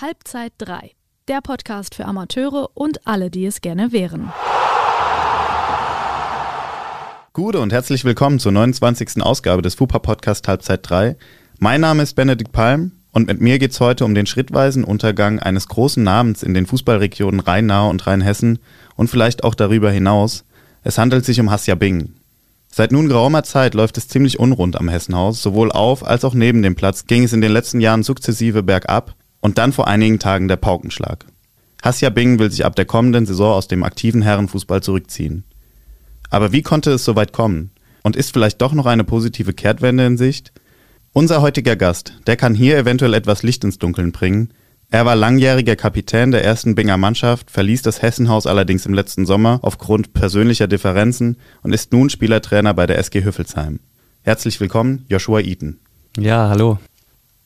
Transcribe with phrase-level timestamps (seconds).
[0.00, 0.92] Halbzeit 3,
[1.28, 4.32] der Podcast für Amateure und alle, die es gerne wären.
[7.34, 9.20] Gute und herzlich willkommen zur 29.
[9.20, 11.16] Ausgabe des FUPA Podcast Halbzeit 3.
[11.58, 15.38] Mein Name ist Benedikt Palm und mit mir geht es heute um den schrittweisen Untergang
[15.38, 18.58] eines großen Namens in den Fußballregionen Rhein-Nahe und Rheinhessen
[18.96, 20.44] und vielleicht auch darüber hinaus.
[20.82, 22.14] Es handelt sich um Hasja Bing.
[22.72, 25.42] Seit nun geraumer Zeit läuft es ziemlich unrund am Hessenhaus.
[25.42, 29.14] Sowohl auf als auch neben dem Platz ging es in den letzten Jahren sukzessive bergab
[29.40, 31.26] und dann vor einigen Tagen der Paukenschlag.
[31.82, 35.44] Hasja Bing will sich ab der kommenden Saison aus dem aktiven Herrenfußball zurückziehen.
[36.28, 37.70] Aber wie konnte es so weit kommen?
[38.02, 40.52] Und ist vielleicht doch noch eine positive Kehrtwende in Sicht?
[41.12, 44.52] Unser heutiger Gast, der kann hier eventuell etwas Licht ins Dunkeln bringen.
[44.90, 49.60] Er war langjähriger Kapitän der ersten Binger Mannschaft, verließ das Hessenhaus allerdings im letzten Sommer
[49.62, 53.80] aufgrund persönlicher Differenzen und ist nun Spielertrainer bei der SG Hüffelsheim.
[54.22, 55.78] Herzlich willkommen, Joshua Eaton.
[56.18, 56.78] Ja, hallo.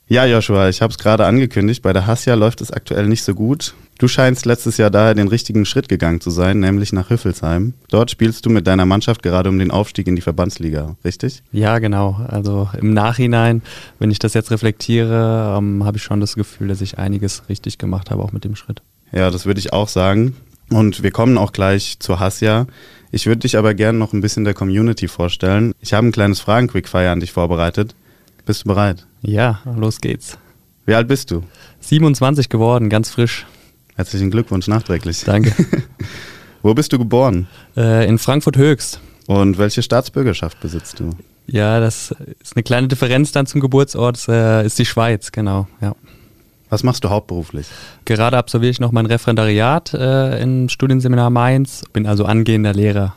[0.07, 3.35] Ja, Joshua, ich habe es gerade angekündigt, bei der Hassia läuft es aktuell nicht so
[3.35, 3.75] gut.
[3.99, 7.73] Du scheinst letztes Jahr daher den richtigen Schritt gegangen zu sein, nämlich nach Hüffelsheim.
[7.89, 11.43] Dort spielst du mit deiner Mannschaft gerade um den Aufstieg in die Verbandsliga, richtig?
[11.53, 12.21] Ja, genau.
[12.29, 13.63] Also im Nachhinein,
[13.99, 17.79] wenn ich das jetzt reflektiere, ähm, habe ich schon das Gefühl, dass ich einiges richtig
[17.79, 18.83] gemacht habe, auch mit dem Schritt.
[19.11, 20.37] Ja, das würde ich auch sagen.
[20.69, 22.67] Und wir kommen auch gleich zur Hassia.
[23.11, 25.73] Ich würde dich aber gerne noch ein bisschen der Community vorstellen.
[25.81, 27.95] Ich habe ein kleines Fragen-Quickfire an dich vorbereitet.
[28.45, 29.07] Bist du bereit?
[29.27, 30.39] Ja, los geht's.
[30.87, 31.43] Wie alt bist du?
[31.81, 33.47] 27 geworden, ganz frisch.
[33.97, 35.23] Herzlichen Glückwunsch nachträglich.
[35.25, 35.53] Danke.
[36.63, 37.47] Wo bist du geboren?
[37.77, 39.01] Äh, in Frankfurt Höchst.
[39.27, 41.11] Und welche Staatsbürgerschaft besitzt du?
[41.47, 45.69] Ja, das ist eine kleine Differenz dann zum Geburtsort, das, äh, ist die Schweiz, genau,
[45.81, 45.95] ja.
[46.69, 47.67] Was machst du hauptberuflich?
[48.05, 53.15] Gerade absolviere ich noch mein Referendariat äh, im Studienseminar Mainz, bin also angehender Lehrer.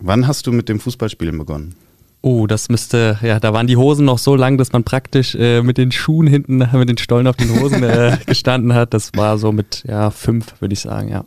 [0.00, 1.74] Wann hast du mit dem Fußballspielen begonnen?
[2.22, 5.62] Oh, das müsste, ja, da waren die Hosen noch so lang, dass man praktisch äh,
[5.62, 8.92] mit den Schuhen hinten, mit den Stollen auf den Hosen äh, gestanden hat.
[8.92, 11.24] Das war so mit, ja, fünf, würde ich sagen, ja.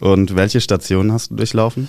[0.00, 1.88] Und welche Stationen hast du durchlaufen?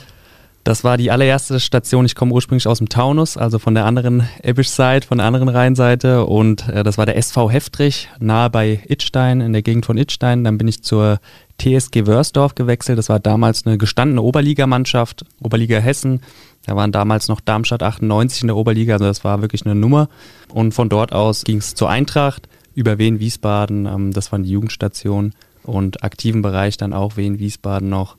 [0.63, 2.05] Das war die allererste Station.
[2.05, 6.25] Ich komme ursprünglich aus dem Taunus, also von der anderen Ebbisch-Seite, von der anderen Rheinseite.
[6.25, 10.45] Und äh, das war der SV Heftrich, nahe bei Itstein, in der Gegend von Itstein.
[10.45, 11.19] Dann bin ich zur
[11.59, 12.97] TSG Wörsdorf gewechselt.
[12.97, 16.21] Das war damals eine gestandene Oberligamannschaft, Oberliga Hessen.
[16.65, 20.09] Da waren damals noch Darmstadt 98 in der Oberliga, also das war wirklich eine Nummer.
[20.49, 24.51] Und von dort aus ging es zur Eintracht über Wien Wiesbaden, ähm, das waren die
[24.51, 25.33] Jugendstationen
[25.63, 28.17] und aktiven Bereich dann auch Wien Wiesbaden noch.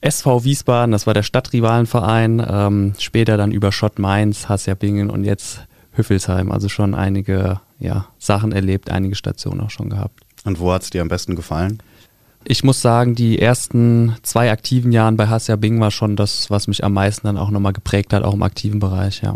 [0.00, 5.64] SV Wiesbaden, das war der Stadtrivalenverein, ähm, später dann über Schott Mainz, Hassia-Bingen und jetzt
[5.92, 10.20] Hüffelsheim, also schon einige ja, Sachen erlebt, einige Stationen auch schon gehabt.
[10.44, 11.82] Und wo hat es dir am besten gefallen?
[12.48, 16.68] Ich muss sagen, die ersten zwei aktiven Jahren bei Hassia Bing war schon das, was
[16.68, 19.34] mich am meisten dann auch nochmal geprägt hat, auch im aktiven Bereich, ja.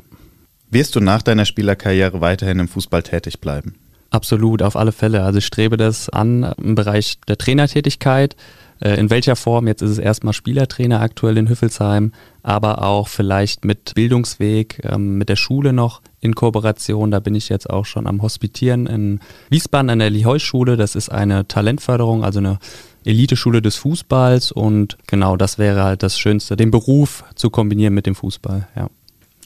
[0.71, 3.75] Wirst du nach deiner Spielerkarriere weiterhin im Fußball tätig bleiben?
[4.11, 5.25] Absolut, auf alle Fälle.
[5.25, 8.37] Also ich strebe das an im Bereich der Trainertätigkeit.
[8.81, 9.67] Äh, in welcher Form?
[9.67, 15.29] Jetzt ist es erstmal Spielertrainer aktuell in Hüffelsheim, aber auch vielleicht mit Bildungsweg, ähm, mit
[15.29, 17.11] der Schule noch in Kooperation.
[17.11, 19.21] Da bin ich jetzt auch schon am Hospitieren in
[19.51, 20.77] Wiesbaden an der Liheu-Schule.
[20.77, 22.59] Das ist eine Talentförderung, also eine
[23.05, 28.07] Eliteschule des Fußballs und genau das wäre halt das Schönste, den Beruf zu kombinieren mit
[28.07, 28.89] dem Fußball, ja.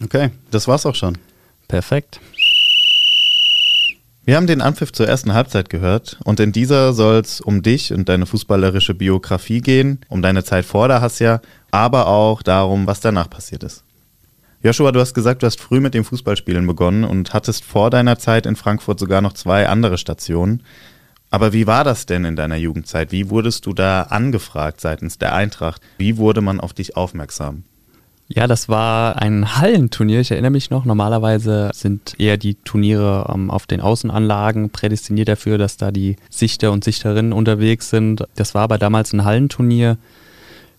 [0.03, 1.19] Okay, das war's auch schon.
[1.69, 2.21] Perfekt.
[4.27, 7.93] Wir haben den Anpfiff zur ersten Halbzeit gehört und in dieser soll es um dich
[7.93, 13.01] und deine fußballerische Biografie gehen, um deine Zeit vor der Hassia, aber auch darum, was
[13.01, 13.85] danach passiert ist.
[14.63, 18.19] Joshua, du hast gesagt, du hast früh mit dem Fußballspielen begonnen und hattest vor deiner
[18.19, 20.63] Zeit in Frankfurt sogar noch zwei andere Stationen.
[21.31, 23.13] Aber wie war das denn in deiner Jugendzeit?
[23.13, 25.83] Wie wurdest du da angefragt seitens der Eintracht?
[25.99, 27.65] Wie wurde man auf dich aufmerksam?
[28.29, 30.21] Ja, das war ein Hallenturnier.
[30.21, 30.87] Ich erinnere mich noch.
[30.87, 36.73] Normalerweise sind eher die Turniere ähm, auf den Außenanlagen prädestiniert dafür, dass da die Sichter
[36.73, 38.25] und Sichterinnen unterwegs sind.
[38.35, 39.99] Das war aber damals ein Hallenturnier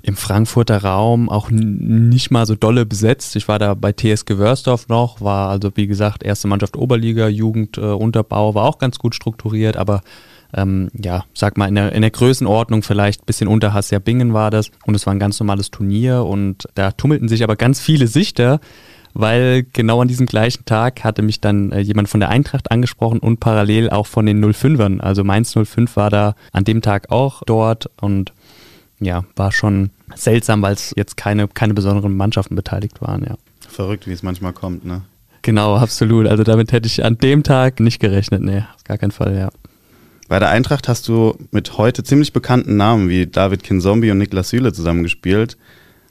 [0.02, 3.36] im Frankfurter Raum auch nicht mal so dolle besetzt.
[3.36, 7.78] Ich war da bei TSG Wörsdorf noch, war also wie gesagt erste Mannschaft Oberliga, Jugend,
[7.78, 10.02] äh, Unterbau, war auch ganz gut strukturiert, aber
[10.56, 14.34] ähm, ja, sag mal, in der, in der Größenordnung vielleicht ein bisschen unter Hassia Bingen
[14.34, 14.72] war das.
[14.86, 18.60] Und es war ein ganz normales Turnier und da tummelten sich aber ganz viele Sichter,
[19.14, 23.20] weil genau an diesem gleichen Tag hatte mich dann äh, jemand von der Eintracht angesprochen
[23.20, 25.00] und parallel auch von den 05ern.
[25.00, 28.34] Also Mainz 05 war da an dem Tag auch dort und
[29.00, 33.36] ja, war schon seltsam, weil es jetzt keine, keine besonderen Mannschaften beteiligt waren, ja.
[33.68, 35.02] Verrückt, wie es manchmal kommt, ne?
[35.42, 36.28] Genau, absolut.
[36.28, 39.50] Also damit hätte ich an dem Tag nicht gerechnet, nee, auf gar keinen Fall, ja.
[40.28, 44.50] Bei der Eintracht hast du mit heute ziemlich bekannten Namen wie David Kinzombie und Niklas
[44.50, 45.58] Süle zusammengespielt.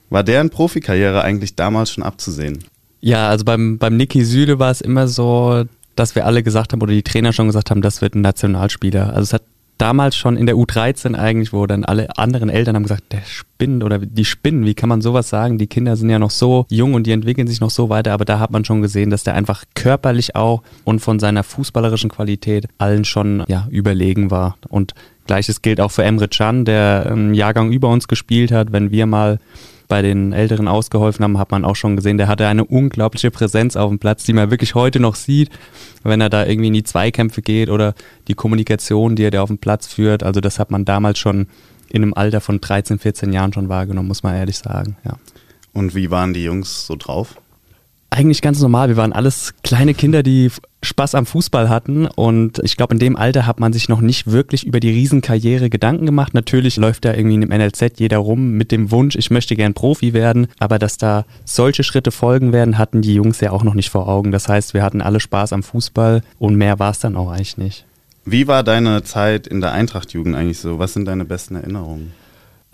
[0.09, 2.63] War deren Profikarriere eigentlich damals schon abzusehen?
[3.01, 5.65] Ja, also beim, beim Niki Süle war es immer so,
[5.95, 9.09] dass wir alle gesagt haben oder die Trainer schon gesagt haben, das wird ein Nationalspieler.
[9.09, 9.43] Also es hat
[9.77, 13.83] damals schon in der U13 eigentlich, wo dann alle anderen Eltern haben gesagt, der spinnt
[13.83, 15.57] oder die spinnen, wie kann man sowas sagen?
[15.57, 18.25] Die Kinder sind ja noch so jung und die entwickeln sich noch so weiter, aber
[18.25, 22.67] da hat man schon gesehen, dass der einfach körperlich auch und von seiner fußballerischen Qualität
[22.77, 24.57] allen schon ja, überlegen war.
[24.69, 24.93] Und
[25.27, 28.71] gleiches gilt auch für Emre Can, der einen Jahrgang über uns gespielt hat.
[28.71, 29.39] Wenn wir mal
[29.87, 33.75] bei den Älteren ausgeholfen haben, hat man auch schon gesehen, der hatte eine unglaubliche Präsenz
[33.75, 35.49] auf dem Platz, die man wirklich heute noch sieht,
[36.03, 37.93] wenn er da irgendwie in die Zweikämpfe geht oder
[38.27, 40.23] die Kommunikation, die er da auf dem Platz führt.
[40.23, 41.47] Also das hat man damals schon
[41.89, 44.97] in einem Alter von 13, 14 Jahren schon wahrgenommen, muss man ehrlich sagen.
[45.05, 45.17] Ja.
[45.73, 47.35] Und wie waren die Jungs so drauf?
[48.15, 48.87] Eigentlich ganz normal.
[48.87, 50.49] Wir waren alles kleine Kinder, die
[50.81, 54.31] Spaß am Fußball hatten und ich glaube, in dem Alter hat man sich noch nicht
[54.31, 56.33] wirklich über die Riesenkarriere Gedanken gemacht.
[56.33, 60.13] Natürlich läuft da irgendwie im NLZ jeder rum mit dem Wunsch, ich möchte gern Profi
[60.13, 63.89] werden, aber dass da solche Schritte folgen werden, hatten die Jungs ja auch noch nicht
[63.89, 64.31] vor Augen.
[64.31, 67.57] Das heißt, wir hatten alle Spaß am Fußball und mehr war es dann auch eigentlich
[67.57, 67.85] nicht.
[68.23, 70.79] Wie war deine Zeit in der Eintracht-Jugend eigentlich so?
[70.79, 72.13] Was sind deine besten Erinnerungen?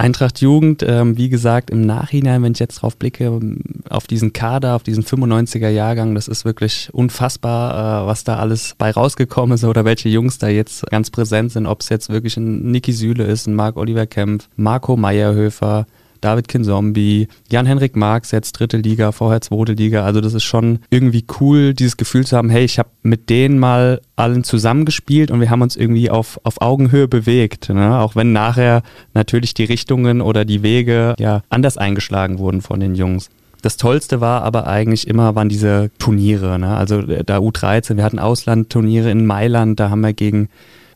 [0.02, 4.34] Eintracht Jugend, ähm, wie gesagt, im Nachhinein, wenn ich jetzt drauf blicke, ähm, auf diesen
[4.34, 9.54] Kader, auf diesen 95er Jahrgang, das ist wirklich unfassbar, äh, was da alles bei rausgekommen
[9.54, 12.94] ist oder welche Jungs da jetzt ganz präsent sind, ob es jetzt wirklich ein Niki
[12.94, 15.86] Süle ist, ein Marc Oliver Kempf, Marco Meyerhöfer,
[16.22, 20.06] David Kinzombie, Jan-Henrik Marx, jetzt dritte Liga, vorher zweite Liga.
[20.06, 23.60] Also das ist schon irgendwie cool, dieses Gefühl zu haben, hey, ich habe mit denen
[23.60, 27.70] mal allen zusammengespielt und wir haben uns irgendwie auf, auf Augenhöhe bewegt.
[27.70, 27.98] Ne?
[28.00, 28.84] Auch wenn nachher
[29.14, 33.30] natürlich die Richtungen oder die Wege ja anders eingeschlagen wurden von den Jungs.
[33.62, 36.58] Das Tollste war aber eigentlich immer, waren diese Turniere.
[36.58, 36.76] Ne?
[36.76, 40.50] Also da U13, wir hatten Auslandturniere in Mailand, da haben wir gegen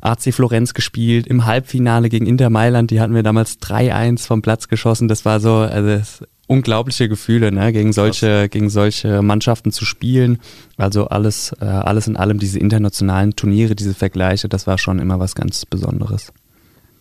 [0.06, 4.68] AC Florenz gespielt, im Halbfinale gegen Inter Mailand, die hatten wir damals 3-1 vom Platz
[4.68, 5.07] geschossen.
[5.07, 10.40] Das war so, also unglaubliche Gefühle, ne, gegen solche, gegen solche Mannschaften zu spielen.
[10.78, 15.19] Also alles, äh, alles in allem diese internationalen Turniere, diese Vergleiche, das war schon immer
[15.19, 16.31] was ganz Besonderes.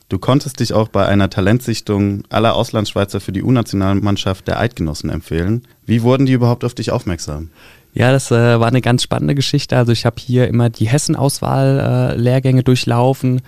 [0.08, 5.62] Du konntest dich auch bei einer Talentsichtung aller Auslandsschweizer für die U-Nationalmannschaft der Eidgenossen empfehlen.
[5.86, 7.50] Wie wurden die überhaupt auf dich aufmerksam?
[7.94, 9.76] Ja, das äh, war eine ganz spannende Geschichte.
[9.76, 13.41] Also ich habe hier immer die Hessen-Auswahl-Lehrgänge äh, durchlaufen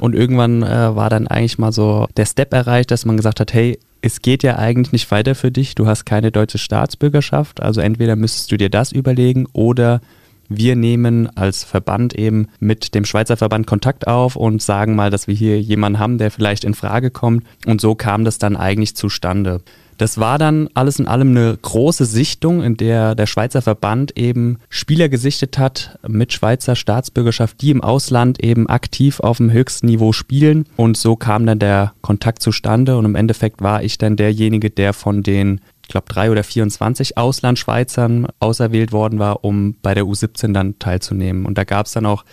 [0.00, 3.52] und irgendwann äh, war dann eigentlich mal so der Step erreicht, dass man gesagt hat,
[3.52, 7.80] hey, es geht ja eigentlich nicht weiter für dich, du hast keine deutsche Staatsbürgerschaft, also
[7.80, 10.00] entweder müsstest du dir das überlegen oder
[10.48, 15.26] wir nehmen als Verband eben mit dem Schweizer Verband Kontakt auf und sagen mal, dass
[15.28, 17.44] wir hier jemanden haben, der vielleicht in Frage kommt.
[17.66, 19.62] Und so kam das dann eigentlich zustande.
[19.98, 24.58] Das war dann alles in allem eine große Sichtung, in der der Schweizer Verband eben
[24.68, 30.12] Spieler gesichtet hat mit Schweizer Staatsbürgerschaft, die im Ausland eben aktiv auf dem höchsten Niveau
[30.12, 30.66] spielen.
[30.76, 34.92] Und so kam dann der Kontakt zustande und im Endeffekt war ich dann derjenige, der
[34.92, 40.52] von den ich glaube, drei oder 24 Auslandschweizern auserwählt worden war, um bei der U17
[40.52, 41.44] dann teilzunehmen.
[41.44, 42.24] Und da gab es dann auch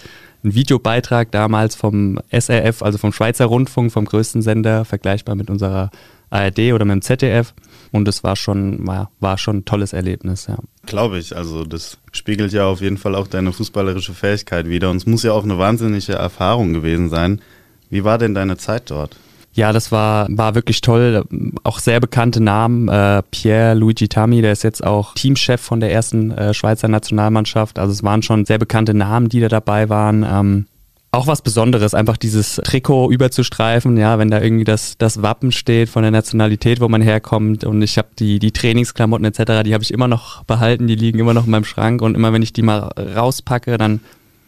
[0.44, 5.90] einen Videobeitrag damals vom SRF, also vom Schweizer Rundfunk, vom größten Sender, vergleichbar mit unserer
[6.30, 7.54] ARD oder mit dem ZDF.
[7.92, 10.58] Und das war schon, war, war schon ein tolles Erlebnis, ja.
[10.86, 11.36] Glaube ich.
[11.36, 14.90] Also das spiegelt ja auf jeden Fall auch deine fußballerische Fähigkeit wieder.
[14.90, 17.42] Und es muss ja auch eine wahnsinnige Erfahrung gewesen sein.
[17.90, 19.18] Wie war denn deine Zeit dort?
[19.54, 21.26] Ja, das war, war wirklich toll.
[21.64, 22.88] Auch sehr bekannte Namen.
[22.88, 27.80] Äh, Pierre Luigi Tami, der ist jetzt auch Teamchef von der ersten äh, Schweizer Nationalmannschaft.
[27.80, 30.24] Also es waren schon sehr bekannte Namen, die da dabei waren.
[30.24, 30.66] Ähm,
[31.12, 35.90] auch was Besonderes, einfach dieses Trikot überzustreifen, ja, wenn da irgendwie das, das Wappen steht
[35.90, 39.84] von der Nationalität, wo man herkommt und ich habe die, die Trainingsklamotten etc., die habe
[39.84, 42.54] ich immer noch behalten, die liegen immer noch in meinem Schrank und immer wenn ich
[42.54, 44.02] die mal rauspacke, dann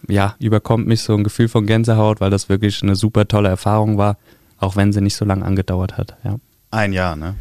[0.08, 3.98] ja, überkommt mich so ein Gefühl von Gänsehaut, weil das wirklich eine super tolle Erfahrung
[3.98, 4.18] war,
[4.60, 6.36] auch wenn sie nicht so lange angedauert hat, ja.
[6.70, 7.36] Ein Jahr, ne?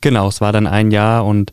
[0.00, 1.52] Genau, es war dann ein Jahr und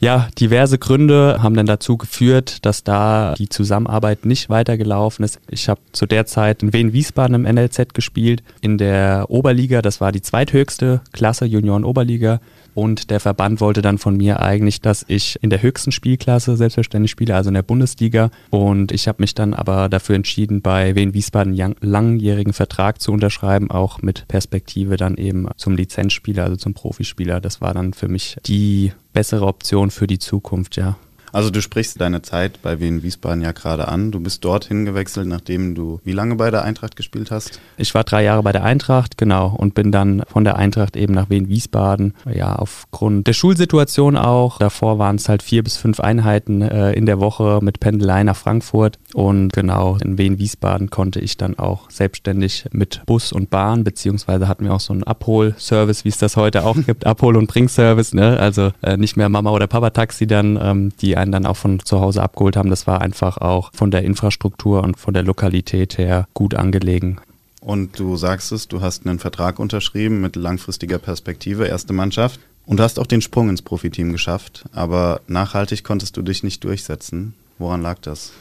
[0.00, 5.38] ja, diverse Gründe haben dann dazu geführt, dass da die Zusammenarbeit nicht weitergelaufen ist.
[5.48, 10.10] Ich habe zu der Zeit in Wien-Wiesbaden im NLZ gespielt, in der Oberliga, das war
[10.10, 12.40] die zweithöchste Klasse, Junioren-Oberliga.
[12.74, 17.10] Und der Verband wollte dann von mir eigentlich, dass ich in der höchsten Spielklasse selbstverständlich
[17.10, 18.30] spiele, also in der Bundesliga.
[18.50, 23.12] Und ich habe mich dann aber dafür entschieden, bei Wien Wiesbaden einen langjährigen Vertrag zu
[23.12, 27.40] unterschreiben, auch mit Perspektive dann eben zum Lizenzspieler, also zum Profispieler.
[27.40, 30.96] Das war dann für mich die bessere Option für die Zukunft, ja.
[31.32, 34.10] Also du sprichst deine Zeit bei Wien Wiesbaden ja gerade an.
[34.10, 37.60] Du bist dorthin gewechselt, nachdem du wie lange bei der Eintracht gespielt hast?
[37.76, 41.14] Ich war drei Jahre bei der Eintracht, genau, und bin dann von der Eintracht eben
[41.14, 42.14] nach Wien Wiesbaden.
[42.32, 44.58] Ja, aufgrund der Schulsituation auch.
[44.58, 48.36] Davor waren es halt vier bis fünf Einheiten äh, in der Woche mit Pendelei nach
[48.36, 48.98] Frankfurt.
[49.14, 54.48] Und genau, in Wien Wiesbaden konnte ich dann auch selbstständig mit Bus und Bahn, beziehungsweise
[54.48, 58.14] hatten wir auch so einen Abholservice, wie es das heute auch gibt, Abhol- und Bringservice,
[58.14, 58.38] ne?
[58.38, 61.80] Also äh, nicht mehr Mama oder Papa Taxi dann, ähm, die einen dann auch von
[61.80, 62.70] zu Hause abgeholt haben.
[62.70, 67.20] Das war einfach auch von der Infrastruktur und von der Lokalität her gut angelegen.
[67.60, 72.40] Und du sagst es, du hast einen Vertrag unterschrieben mit langfristiger Perspektive, erste Mannschaft.
[72.66, 76.62] Und du hast auch den Sprung ins Profiteam geschafft, aber nachhaltig konntest du dich nicht
[76.64, 77.34] durchsetzen.
[77.58, 78.32] Woran lag das?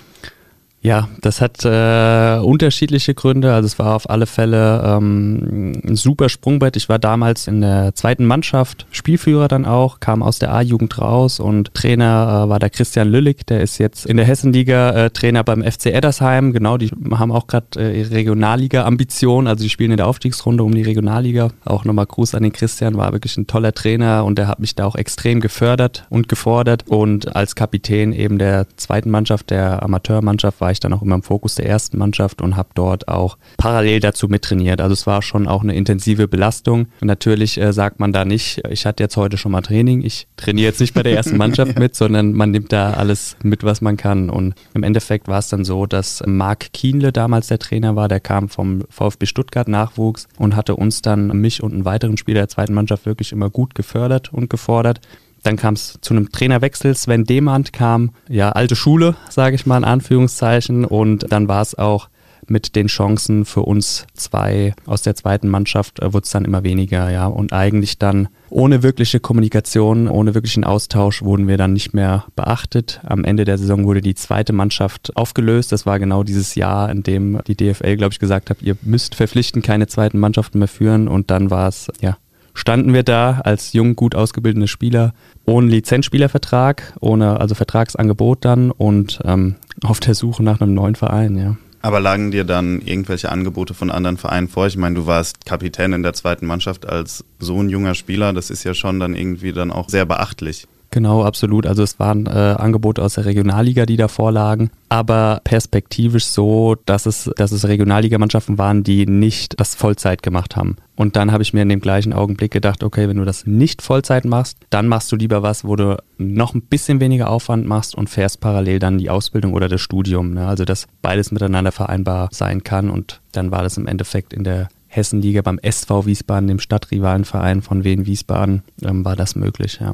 [0.82, 3.54] Ja, das hat äh, unterschiedliche Gründe.
[3.54, 6.78] Also es war auf alle Fälle ähm, ein super Sprungbrett.
[6.78, 11.42] Ich war damals in der zweiten Mannschaft, Spielführer dann auch, kam aus der A-Jugend raus
[11.42, 15.44] und Trainer äh, war der Christian Lüllig, der ist jetzt in der Hessenliga äh, Trainer
[15.44, 16.54] beim FC Eddersheim.
[16.54, 19.48] Genau, die haben auch gerade äh, ihre Regionalliga-Ambition.
[19.48, 21.50] Also die spielen in der Aufstiegsrunde um die Regionalliga.
[21.66, 24.76] Auch nochmal Gruß an den Christian, war wirklich ein toller Trainer und der hat mich
[24.76, 26.86] da auch extrem gefördert und gefordert.
[26.88, 31.16] Und als Kapitän eben der zweiten Mannschaft, der Amateurmannschaft, war war ich dann auch immer
[31.16, 34.82] im Fokus der ersten Mannschaft und habe dort auch parallel dazu mittrainiert.
[34.82, 36.90] Also es war schon auch eine intensive Belastung.
[37.02, 40.28] Und natürlich äh, sagt man da nicht, ich hatte jetzt heute schon mal Training, ich
[40.38, 41.80] trainiere jetzt nicht bei der ersten Mannschaft ja.
[41.80, 44.30] mit, sondern man nimmt da alles mit, was man kann.
[44.30, 48.20] Und im Endeffekt war es dann so, dass Marc Kienle damals der Trainer war, der
[48.20, 52.50] kam vom VfB Stuttgart Nachwuchs und hatte uns dann, mich und einen weiteren Spieler der
[52.50, 55.02] zweiten Mannschaft wirklich immer gut gefördert und gefordert.
[55.43, 56.96] Dann kam es zu einem Trainerwechsel.
[56.96, 60.86] Sven Demand kam, ja, alte Schule, sage ich mal in Anführungszeichen.
[60.86, 62.10] Und dann war es auch
[62.50, 66.63] mit den Chancen für uns zwei aus der zweiten Mannschaft äh, wurde es dann immer
[66.63, 67.27] weniger, ja.
[67.27, 73.00] Und eigentlich dann ohne wirkliche Kommunikation, ohne wirklichen Austausch wurden wir dann nicht mehr beachtet.
[73.03, 75.72] Am Ende der Saison wurde die zweite Mannschaft aufgelöst.
[75.72, 79.15] Das war genau dieses Jahr, in dem die DFL, glaube ich, gesagt hat, ihr müsst
[79.15, 81.08] verpflichten, keine zweiten Mannschaften mehr führen.
[81.08, 82.17] Und dann war es, ja,
[82.60, 85.13] standen wir da als jung, gut ausgebildete Spieler
[85.46, 91.38] ohne Lizenzspielervertrag, ohne also Vertragsangebot dann und ähm, auf der Suche nach einem neuen Verein,
[91.38, 91.56] ja.
[91.82, 94.68] Aber lagen dir dann irgendwelche Angebote von anderen Vereinen vor?
[94.68, 98.50] Ich meine, du warst Kapitän in der zweiten Mannschaft als so ein junger Spieler, das
[98.50, 100.68] ist ja schon dann irgendwie dann auch sehr beachtlich.
[100.91, 101.67] Genau, absolut.
[101.67, 107.05] Also es waren äh, Angebote aus der Regionalliga, die da vorlagen, aber perspektivisch so, dass
[107.05, 110.77] es, dass es Regionalligamannschaften waren, die nicht das Vollzeit gemacht haben.
[110.96, 113.84] Und dann habe ich mir in dem gleichen Augenblick gedacht, okay, wenn du das nicht
[113.84, 117.93] Vollzeit machst, dann machst du lieber was, wo du noch ein bisschen weniger Aufwand machst
[117.93, 120.34] und fährst parallel dann die Ausbildung oder das Studium.
[120.34, 120.48] Ne?
[120.48, 122.89] Also dass beides miteinander vereinbar sein kann.
[122.89, 127.84] Und dann war das im Endeffekt in der Hessenliga beim SV Wiesbaden, dem Stadtrivalenverein von
[127.84, 129.93] Wien Wiesbaden, ähm, war das möglich, ja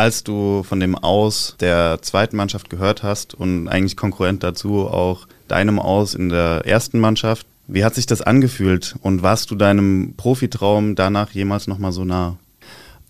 [0.00, 5.28] als du von dem Aus der zweiten Mannschaft gehört hast und eigentlich konkurrent dazu auch
[5.46, 10.14] deinem Aus in der ersten Mannschaft, wie hat sich das angefühlt und warst du deinem
[10.16, 12.38] Profitraum danach jemals nochmal so nah?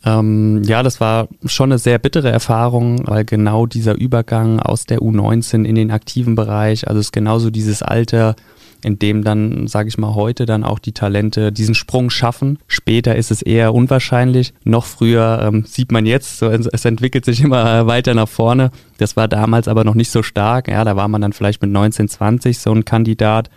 [0.04, 4.98] Ähm, ja, das war schon eine sehr bittere Erfahrung, weil genau dieser Übergang aus der
[4.98, 8.34] U19 in den aktiven Bereich, also es ist genauso dieses Alter,
[8.82, 12.58] in dem dann, sage ich mal, heute dann auch die Talente diesen Sprung schaffen.
[12.66, 14.52] Später ist es eher unwahrscheinlich.
[14.64, 18.70] Noch früher ähm, sieht man jetzt, so, es entwickelt sich immer weiter nach vorne.
[18.98, 20.68] Das war damals aber noch nicht so stark.
[20.68, 23.50] Ja, da war man dann vielleicht mit 19, 20 so ein Kandidat.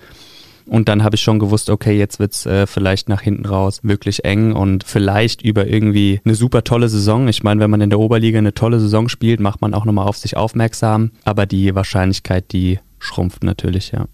[0.66, 4.24] Und dann habe ich schon gewusst, okay, jetzt wird's äh, vielleicht nach hinten raus wirklich
[4.24, 7.28] eng und vielleicht über irgendwie eine super tolle Saison.
[7.28, 10.08] Ich meine, wenn man in der Oberliga eine tolle Saison spielt, macht man auch nochmal
[10.08, 11.12] auf sich aufmerksam.
[11.26, 14.06] Aber die Wahrscheinlichkeit, die schrumpft natürlich, ja.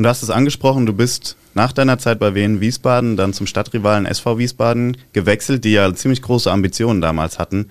[0.00, 3.46] Und du hast es angesprochen, du bist nach deiner Zeit bei Wien Wiesbaden dann zum
[3.46, 7.66] Stadtrivalen SV Wiesbaden gewechselt, die ja ziemlich große Ambitionen damals hatten.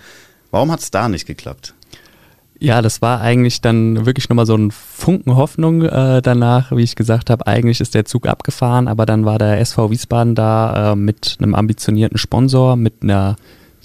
[0.52, 1.74] Warum hat es da nicht geklappt?
[2.60, 6.96] Ja, das war eigentlich dann wirklich nochmal so ein Funken Hoffnung äh, danach, wie ich
[6.96, 7.48] gesagt habe.
[7.48, 11.56] Eigentlich ist der Zug abgefahren, aber dann war der SV Wiesbaden da äh, mit einem
[11.56, 13.38] ambitionierten Sponsor, mit einer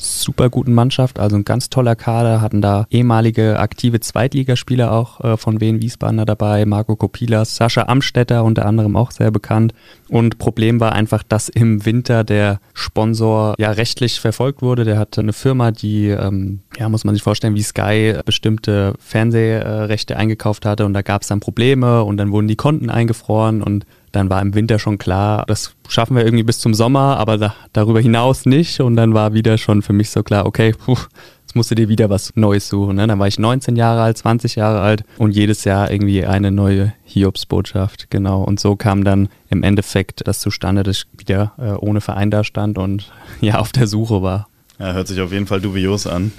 [0.04, 5.36] super guten Mannschaft, also ein ganz toller Kader, hatten da ehemalige aktive Zweitligaspieler auch äh,
[5.36, 9.74] von Wien Wiesbadener dabei, Marco Kopilas, Sascha Amstetter unter anderem auch sehr bekannt.
[10.08, 14.84] Und Problem war einfach, dass im Winter der Sponsor ja rechtlich verfolgt wurde.
[14.84, 20.16] Der hatte eine Firma, die, ähm, ja, muss man sich vorstellen, wie Sky bestimmte Fernsehrechte
[20.16, 23.86] eingekauft hatte und da gab es dann Probleme und dann wurden die Konten eingefroren und
[24.14, 27.54] dann war im Winter schon klar, das schaffen wir irgendwie bis zum Sommer, aber da,
[27.72, 28.80] darüber hinaus nicht.
[28.80, 30.96] Und dann war wieder schon für mich so klar, okay, puh,
[31.42, 32.96] jetzt musst du dir wieder was Neues suchen.
[32.96, 33.06] Ne?
[33.06, 36.92] Dann war ich 19 Jahre alt, 20 Jahre alt und jedes Jahr irgendwie eine neue
[37.04, 38.10] Hiobsbotschaft.
[38.10, 38.42] Genau.
[38.42, 42.44] Und so kam dann im Endeffekt das zustande, dass ich wieder äh, ohne Verein da
[42.44, 44.48] stand und ja auf der Suche war.
[44.78, 46.32] Ja, hört sich auf jeden Fall dubios an.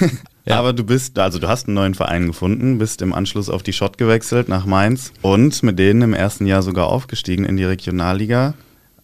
[0.44, 0.58] Ja.
[0.58, 3.72] Aber du bist, also du hast einen neuen Verein gefunden, bist im Anschluss auf die
[3.72, 8.54] Schott gewechselt nach Mainz und mit denen im ersten Jahr sogar aufgestiegen in die Regionalliga.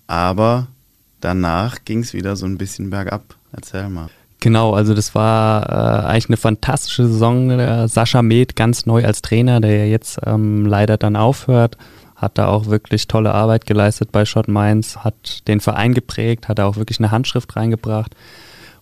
[0.09, 0.69] Aber
[1.21, 3.37] danach ging es wieder so ein bisschen bergab.
[3.53, 4.09] Erzähl mal.
[4.41, 7.49] Genau, also das war äh, eigentlich eine fantastische Saison.
[7.49, 11.77] Der Sascha Med ganz neu als Trainer, der ja jetzt ähm, leider dann aufhört,
[12.15, 16.59] hat da auch wirklich tolle Arbeit geleistet bei Schott Mainz, hat den Verein geprägt, hat
[16.59, 18.15] da auch wirklich eine Handschrift reingebracht.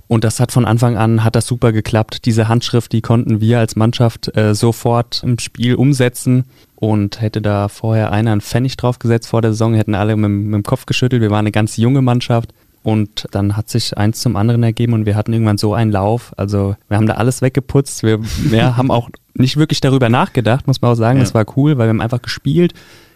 [0.08, 2.26] Und das hat von Anfang an, hat das super geklappt.
[2.26, 6.44] Diese Handschrift, die konnten wir als Mannschaft äh, sofort im Spiel umsetzen.
[6.76, 10.54] Und hätte da vorher einer einen Pfennig draufgesetzt vor der Saison, hätten alle mit, mit
[10.54, 11.22] dem Kopf geschüttelt.
[11.22, 12.52] Wir waren eine ganz junge Mannschaft.
[12.86, 16.32] Und dann hat sich eins zum anderen ergeben und wir hatten irgendwann so einen Lauf.
[16.36, 18.04] Also wir haben da alles weggeputzt.
[18.04, 21.18] Wir, wir haben auch nicht wirklich darüber nachgedacht, muss man auch sagen.
[21.18, 21.24] Ja.
[21.24, 22.74] Das war cool, weil wir haben einfach gespielt,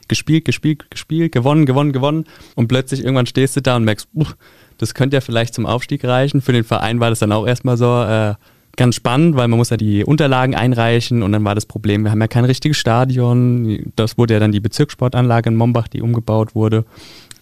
[0.09, 2.25] gespielt, gespielt, gespielt, gewonnen, gewonnen, gewonnen.
[2.56, 4.25] Und plötzlich irgendwann stehst du da und merkst, uh,
[4.81, 6.41] das könnte ja vielleicht zum Aufstieg reichen.
[6.41, 8.35] Für den Verein war das dann auch erstmal so äh,
[8.77, 12.11] ganz spannend, weil man muss ja die Unterlagen einreichen und dann war das Problem, wir
[12.11, 13.93] haben ja kein richtiges Stadion.
[13.95, 16.87] Das wurde ja dann die Bezirkssportanlage in Mombach, die umgebaut wurde.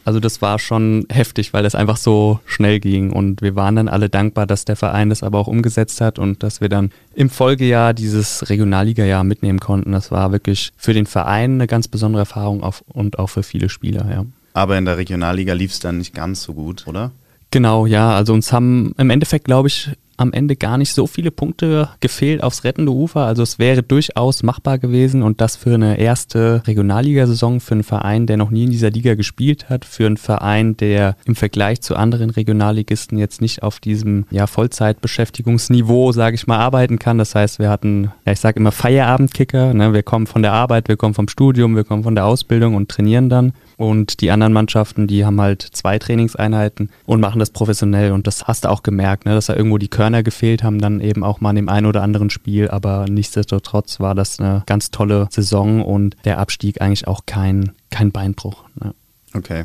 [0.05, 3.89] Also das war schon heftig, weil das einfach so schnell ging und wir waren dann
[3.89, 7.31] alle dankbar, dass der Verein das aber auch umgesetzt hat und dass wir dann im
[7.31, 9.93] Folgejahr dieses Regionalliga-Jahr mitnehmen konnten.
[9.93, 14.11] Das war wirklich für den Verein eine ganz besondere Erfahrung und auch für viele Spieler,
[14.11, 14.25] ja.
[14.55, 17.13] Aber in der Regionalliga lief es dann nicht ganz so gut, oder?
[17.51, 18.15] Genau, ja.
[18.15, 22.43] Also uns haben im Endeffekt, glaube ich, am Ende gar nicht so viele Punkte gefehlt
[22.43, 23.21] aufs rettende Ufer.
[23.21, 28.27] Also es wäre durchaus machbar gewesen und das für eine erste Regionalligasaison für einen Verein,
[28.27, 31.95] der noch nie in dieser Liga gespielt hat, für einen Verein, der im Vergleich zu
[31.95, 37.19] anderen Regionalligisten jetzt nicht auf diesem ja, Vollzeitbeschäftigungsniveau, sage ich mal, arbeiten kann.
[37.19, 39.73] Das heißt, wir hatten, ja, ich sage immer Feierabendkicker.
[39.73, 39.93] Ne?
[39.93, 42.89] Wir kommen von der Arbeit, wir kommen vom Studium, wir kommen von der Ausbildung und
[42.89, 43.53] trainieren dann.
[43.79, 48.11] Und die anderen Mannschaften, die haben halt zwei Trainingseinheiten und machen das professionell.
[48.11, 49.35] Und das hast du auch gemerkt, ne?
[49.35, 52.03] dass da irgendwo die Körner gefehlt haben, dann eben auch mal in dem einen oder
[52.03, 52.69] anderen Spiel.
[52.69, 58.11] Aber nichtsdestotrotz war das eine ganz tolle Saison und der Abstieg eigentlich auch kein, kein
[58.11, 58.65] Beinbruch.
[58.83, 58.95] Ne?
[59.33, 59.65] Okay.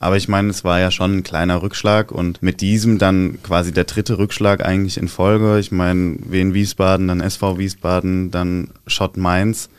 [0.00, 3.72] Aber ich meine, es war ja schon ein kleiner Rückschlag und mit diesem dann quasi
[3.72, 5.60] der dritte Rückschlag eigentlich in Folge.
[5.60, 9.70] Ich meine, Wien Wiesbaden, dann SV Wiesbaden, dann Schott Mainz.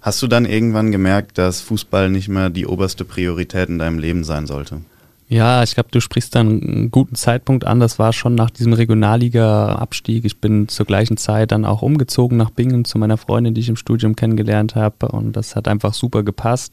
[0.00, 4.24] Hast du dann irgendwann gemerkt, dass Fußball nicht mehr die oberste Priorität in deinem Leben
[4.24, 4.80] sein sollte?
[5.28, 7.78] Ja, ich glaube, du sprichst dann einen guten Zeitpunkt an.
[7.78, 10.24] Das war schon nach diesem Regionalliga-Abstieg.
[10.24, 13.68] Ich bin zur gleichen Zeit dann auch umgezogen nach Bingen zu meiner Freundin, die ich
[13.68, 15.06] im Studium kennengelernt habe.
[15.06, 16.72] Und das hat einfach super gepasst.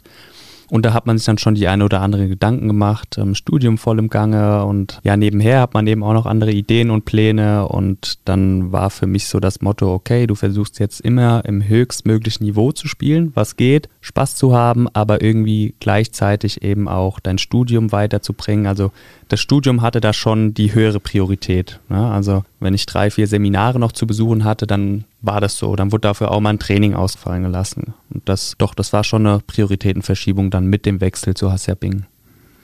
[0.70, 3.78] Und da hat man sich dann schon die eine oder andere Gedanken gemacht, ähm, Studium
[3.78, 7.68] voll im Gange und ja, nebenher hat man eben auch noch andere Ideen und Pläne
[7.68, 12.46] und dann war für mich so das Motto, okay, du versuchst jetzt immer im höchstmöglichen
[12.46, 17.91] Niveau zu spielen, was geht, Spaß zu haben, aber irgendwie gleichzeitig eben auch dein Studium
[17.91, 18.65] weiterzubringen.
[18.65, 18.91] Also
[19.27, 21.79] das Studium hatte da schon die höhere Priorität.
[21.89, 22.09] Ne?
[22.09, 25.75] Also wenn ich drei, vier Seminare noch zu besuchen hatte, dann war das so.
[25.75, 27.93] Dann wurde dafür auch mal ein Training ausfallen gelassen.
[28.09, 32.05] Und das, doch, das war schon eine Prioritätenverschiebung dann mit dem Wechsel zu Hassia Bing.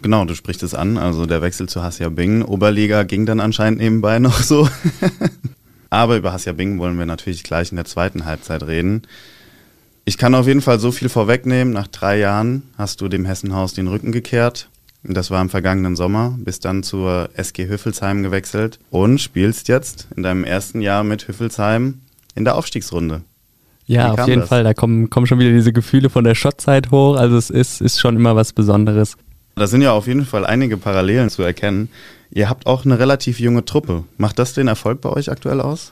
[0.01, 0.97] Genau, du sprichst es an.
[0.97, 2.41] Also der Wechsel zu Hassia Bing.
[2.41, 4.69] Oberliga ging dann anscheinend nebenbei noch so.
[5.89, 9.03] Aber über Hassia Bing wollen wir natürlich gleich in der zweiten Halbzeit reden.
[10.05, 11.73] Ich kann auf jeden Fall so viel vorwegnehmen.
[11.73, 14.69] Nach drei Jahren hast du dem Hessenhaus den Rücken gekehrt.
[15.03, 20.23] Das war im vergangenen Sommer, bist dann zur SG Hüffelsheim gewechselt und spielst jetzt in
[20.23, 21.99] deinem ersten Jahr mit Hüffelsheim
[22.35, 23.21] in der Aufstiegsrunde.
[23.85, 24.49] Ja, auf jeden das?
[24.49, 24.63] Fall.
[24.63, 27.17] Da kommen, kommen schon wieder diese Gefühle von der Schottzeit hoch.
[27.17, 29.17] Also es ist, ist schon immer was Besonderes.
[29.55, 31.89] Da sind ja auf jeden Fall einige Parallelen zu erkennen.
[32.31, 34.03] Ihr habt auch eine relativ junge Truppe.
[34.17, 35.91] Macht das den Erfolg bei euch aktuell aus?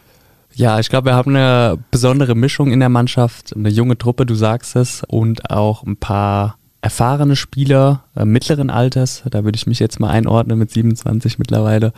[0.53, 3.55] Ja, ich glaube, wir haben eine besondere Mischung in der Mannschaft.
[3.55, 9.23] Eine junge Truppe, du sagst es, und auch ein paar erfahrene Spieler äh, mittleren Alters.
[9.29, 11.93] Da würde ich mich jetzt mal einordnen mit 27 mittlerweile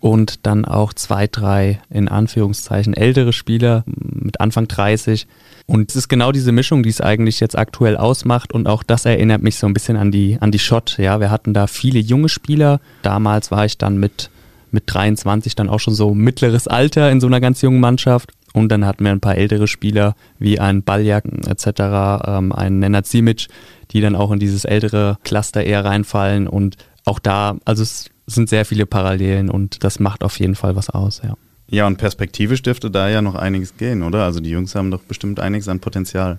[0.00, 5.26] und dann auch zwei, drei in Anführungszeichen ältere Spieler mit Anfang 30.
[5.66, 9.04] Und es ist genau diese Mischung, die es eigentlich jetzt aktuell ausmacht und auch das
[9.04, 10.96] erinnert mich so ein bisschen an die, an die Schott.
[10.98, 12.80] Ja, wir hatten da viele junge Spieler.
[13.02, 14.30] Damals war ich dann mit,
[14.72, 18.32] mit 23 dann auch schon so mittleres Alter in so einer ganz jungen Mannschaft.
[18.54, 23.06] Und dann hatten wir ein paar ältere Spieler wie ein Baljak etc., ähm, ein Nenad
[23.06, 23.48] Simic,
[23.90, 26.48] die dann auch in dieses ältere Cluster eher reinfallen.
[26.48, 30.76] Und auch da, also es sind sehr viele Parallelen und das macht auf jeden Fall
[30.76, 31.34] was aus, ja.
[31.70, 34.24] Ja, und perspektivisch dürfte da ja noch einiges gehen, oder?
[34.24, 36.38] Also die Jungs haben doch bestimmt einiges an Potenzial.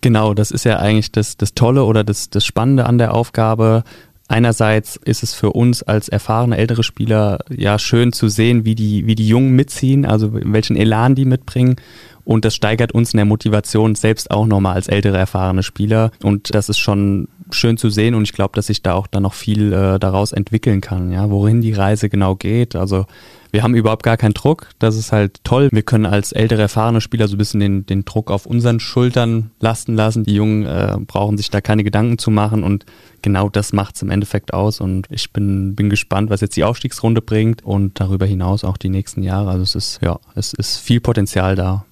[0.00, 3.82] Genau, das ist ja eigentlich das, das Tolle oder das, das Spannende an der Aufgabe.
[4.30, 9.06] Einerseits ist es für uns als erfahrene ältere Spieler ja schön zu sehen, wie die,
[9.06, 11.76] wie die Jungen mitziehen, also welchen Elan die mitbringen.
[12.24, 16.10] Und das steigert uns in der Motivation selbst auch nochmal als ältere, erfahrene Spieler.
[16.22, 19.22] Und das ist schon schön zu sehen und ich glaube, dass sich da auch dann
[19.22, 22.76] noch viel äh, daraus entwickeln kann, ja, wohin die Reise genau geht.
[22.76, 23.06] Also
[23.50, 24.68] wir haben überhaupt gar keinen Druck.
[24.78, 25.68] Das ist halt toll.
[25.72, 29.50] Wir können als ältere, erfahrene Spieler so ein bisschen den, den Druck auf unseren Schultern
[29.60, 30.24] lasten lassen.
[30.24, 32.84] Die Jungen äh, brauchen sich da keine Gedanken zu machen und
[33.22, 34.80] genau das macht es im Endeffekt aus.
[34.80, 38.90] Und ich bin, bin gespannt, was jetzt die Aufstiegsrunde bringt und darüber hinaus auch die
[38.90, 39.50] nächsten Jahre.
[39.50, 41.84] Also es ist, ja, es ist viel Potenzial da.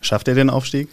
[0.00, 0.88] Schafft ihr den Aufstieg?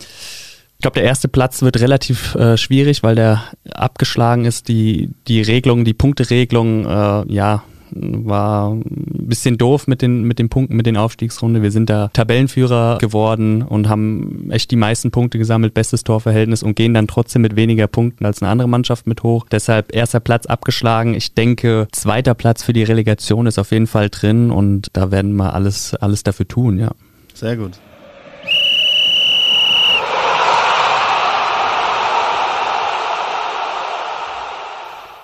[0.78, 4.68] Ich glaube, der erste Platz wird relativ äh, schwierig, weil der abgeschlagen ist.
[4.68, 7.64] Die, die Regelung, die Punkteregelung, äh, ja,
[7.96, 8.84] war ein
[9.28, 11.62] bisschen doof mit den, mit den Punkten, mit den Aufstiegsrunde.
[11.62, 16.76] Wir sind da Tabellenführer geworden und haben echt die meisten Punkte gesammelt, bestes Torverhältnis und
[16.76, 19.46] gehen dann trotzdem mit weniger Punkten als eine andere Mannschaft mit hoch.
[19.52, 21.14] Deshalb erster Platz abgeschlagen.
[21.14, 25.36] Ich denke, zweiter Platz für die Relegation ist auf jeden Fall drin und da werden
[25.36, 26.92] wir alles, alles dafür tun, ja.
[27.34, 27.80] Sehr gut.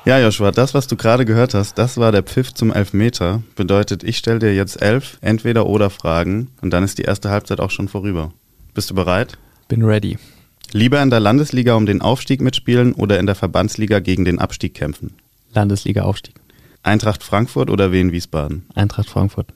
[0.09, 3.43] Ja, Joshua, das, was du gerade gehört hast, das war der Pfiff zum Elfmeter.
[3.55, 7.87] Bedeutet, ich stelle dir jetzt elf Entweder-Oder-Fragen und dann ist die erste Halbzeit auch schon
[7.87, 8.33] vorüber.
[8.73, 9.37] Bist du bereit?
[9.67, 10.17] Bin ready.
[10.71, 14.73] Lieber in der Landesliga um den Aufstieg mitspielen oder in der Verbandsliga gegen den Abstieg
[14.73, 15.13] kämpfen?
[15.53, 16.33] Landesliga-Aufstieg.
[16.81, 18.65] Eintracht Frankfurt oder Wien Wiesbaden?
[18.73, 19.53] Eintracht Frankfurt.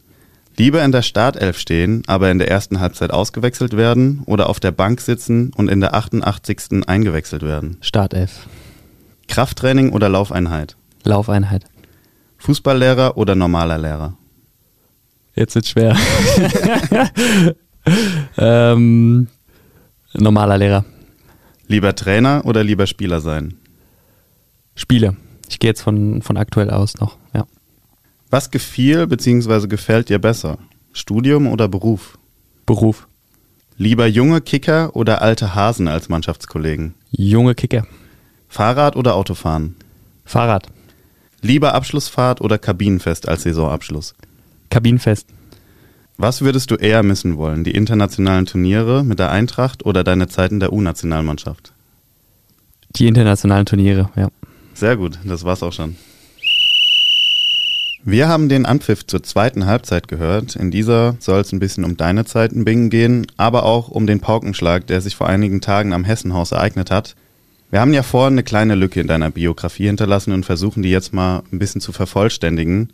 [0.56, 4.72] Lieber in der Startelf stehen, aber in der ersten Halbzeit ausgewechselt werden oder auf der
[4.72, 6.88] Bank sitzen und in der 88.
[6.88, 7.78] eingewechselt werden?
[7.82, 8.46] Startelf.
[9.28, 10.76] Krafttraining oder Laufeinheit?
[11.04, 11.66] Laufeinheit.
[12.38, 14.18] Fußballlehrer oder normaler Lehrer?
[15.36, 15.98] Jetzt wird schwer.
[18.38, 19.28] ähm,
[20.14, 20.86] normaler Lehrer.
[21.68, 23.56] Lieber Trainer oder lieber Spieler sein?
[24.76, 25.16] Spiele.
[25.50, 27.46] Ich gehe jetzt von, von aktuell aus noch, ja.
[28.30, 29.68] Was gefiel bzw.
[29.68, 30.58] gefällt dir besser?
[30.92, 32.18] Studium oder Beruf?
[32.66, 33.08] Beruf.
[33.78, 36.94] Lieber junge Kicker oder alte Hasen als Mannschaftskollegen?
[37.12, 37.88] Junge Kicker.
[38.54, 39.76] Fahrrad oder Autofahren?
[40.26, 40.68] Fahrrad.
[41.42, 44.14] Lieber Abschlussfahrt oder Kabinenfest als Saisonabschluss?
[44.70, 45.26] Kabinenfest.
[46.18, 47.64] Was würdest du eher missen wollen?
[47.64, 51.74] Die internationalen Turniere mit der Eintracht oder deine Zeit in der U-Nationalmannschaft?
[52.96, 54.28] Die internationalen Turniere, ja.
[54.76, 55.96] Sehr gut, das war's auch schon.
[58.04, 60.56] Wir haben den Anpfiff zur zweiten Halbzeit gehört.
[60.56, 64.06] In dieser soll es ein bisschen um deine Zeit in Bingen gehen, aber auch um
[64.06, 67.16] den Paukenschlag, der sich vor einigen Tagen am Hessenhaus ereignet hat.
[67.74, 71.12] Wir haben ja vorhin eine kleine Lücke in deiner Biografie hinterlassen und versuchen die jetzt
[71.12, 72.94] mal ein bisschen zu vervollständigen.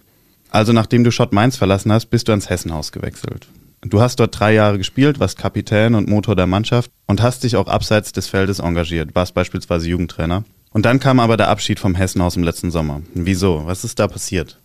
[0.51, 3.47] Also nachdem du Schott Mainz verlassen hast, bist du ans Hessenhaus gewechselt.
[3.81, 7.57] Du hast dort drei Jahre gespielt, warst Kapitän und Motor der Mannschaft und hast dich
[7.57, 10.45] auch abseits des Feldes engagiert, warst beispielsweise Jugendtrainer.
[10.71, 13.01] Und dann kam aber der Abschied vom Hessenhaus im letzten Sommer.
[13.13, 13.63] Wieso?
[13.65, 14.58] Was ist da passiert?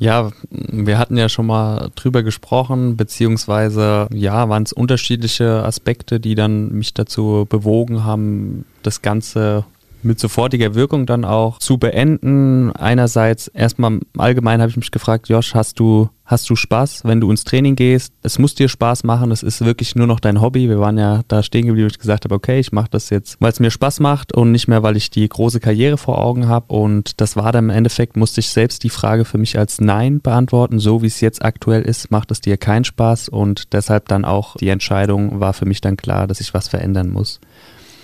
[0.00, 6.34] Ja, wir hatten ja schon mal drüber gesprochen, beziehungsweise ja, waren es unterschiedliche Aspekte, die
[6.34, 9.66] dann mich dazu bewogen haben, das Ganze
[10.02, 12.72] mit sofortiger Wirkung dann auch zu beenden.
[12.72, 17.30] Einerseits erstmal allgemein habe ich mich gefragt, Josh, hast du hast du Spaß, wenn du
[17.30, 18.12] ins Training gehst?
[18.22, 20.68] Es muss dir Spaß machen, es ist wirklich nur noch dein Hobby.
[20.68, 23.50] Wir waren ja da stehen geblieben, ich gesagt habe, okay, ich mache das jetzt, weil
[23.50, 26.72] es mir Spaß macht und nicht mehr, weil ich die große Karriere vor Augen habe.
[26.72, 30.20] Und das war dann im Endeffekt, musste ich selbst die Frage für mich als Nein
[30.20, 30.78] beantworten.
[30.78, 34.56] So wie es jetzt aktuell ist, macht es dir keinen Spaß und deshalb dann auch
[34.56, 37.40] die Entscheidung war für mich dann klar, dass ich was verändern muss.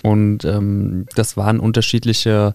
[0.06, 2.54] Und ähm, das waren unterschiedliche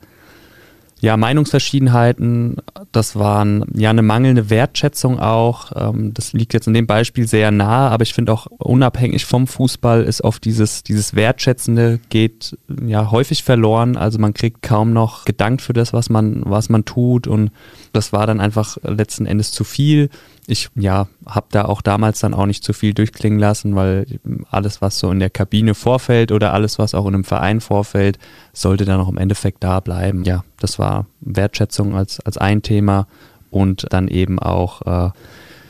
[1.01, 2.57] ja, Meinungsverschiedenheiten,
[2.91, 5.71] das waren ja eine mangelnde Wertschätzung auch.
[5.75, 9.47] Ähm, das liegt jetzt in dem Beispiel sehr nahe, aber ich finde auch unabhängig vom
[9.47, 13.97] Fußball ist oft dieses, dieses Wertschätzende geht ja häufig verloren.
[13.97, 17.51] Also man kriegt kaum noch gedankt für das, was man, was man tut und
[17.91, 20.09] das war dann einfach letzten Endes zu viel
[20.47, 24.05] ich ja, habe da auch damals dann auch nicht zu viel durchklingen lassen, weil
[24.49, 28.17] alles, was so in der Kabine vorfällt oder alles, was auch in einem Verein vorfällt,
[28.53, 30.23] sollte dann auch im Endeffekt da bleiben.
[30.23, 33.07] Ja, das war Wertschätzung als, als ein Thema
[33.49, 35.11] und dann eben auch äh,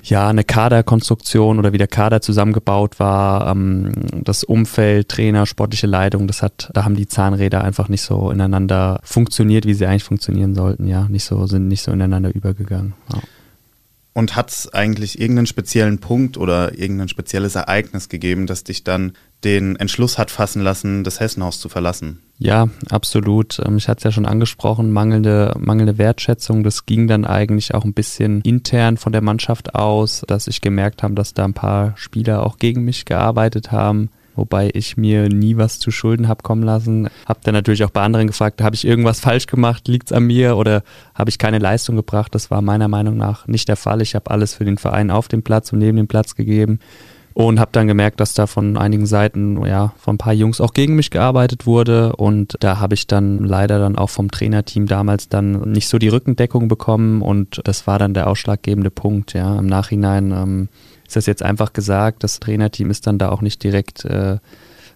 [0.03, 3.91] ja, eine Kaderkonstruktion oder wie der Kader zusammengebaut war, ähm,
[4.23, 8.99] das Umfeld, Trainer, sportliche Leitung, das hat, da haben die Zahnräder einfach nicht so ineinander
[9.03, 12.93] funktioniert, wie sie eigentlich funktionieren sollten, ja, nicht so, sind nicht so ineinander übergegangen.
[13.13, 13.19] Ja.
[14.13, 19.13] Und hat es eigentlich irgendeinen speziellen Punkt oder irgendein spezielles Ereignis gegeben, das dich dann
[19.45, 22.19] den Entschluss hat fassen lassen, das Hessenhaus zu verlassen?
[22.37, 23.61] Ja, absolut.
[23.65, 26.63] Ähm, ich hatte es ja schon angesprochen, mangelnde, mangelnde Wertschätzung.
[26.63, 31.03] Das ging dann eigentlich auch ein bisschen intern von der Mannschaft aus, dass ich gemerkt
[31.03, 35.57] habe, dass da ein paar Spieler auch gegen mich gearbeitet haben wobei ich mir nie
[35.57, 37.09] was zu Schulden habe kommen lassen.
[37.25, 40.23] Habe dann natürlich auch bei anderen gefragt, habe ich irgendwas falsch gemacht, liegt es an
[40.23, 40.83] mir oder
[41.15, 42.33] habe ich keine Leistung gebracht?
[42.35, 44.01] Das war meiner Meinung nach nicht der Fall.
[44.01, 46.79] Ich habe alles für den Verein auf dem Platz und neben dem Platz gegeben
[47.33, 50.73] und habe dann gemerkt, dass da von einigen Seiten, ja, von ein paar Jungs auch
[50.73, 55.29] gegen mich gearbeitet wurde und da habe ich dann leider dann auch vom Trainerteam damals
[55.29, 59.67] dann nicht so die Rückendeckung bekommen und das war dann der ausschlaggebende Punkt, ja, im
[59.67, 60.69] Nachhinein ähm,
[61.11, 62.23] ist das jetzt einfach gesagt.
[62.23, 64.37] Das Trainerteam ist dann da auch nicht direkt, äh,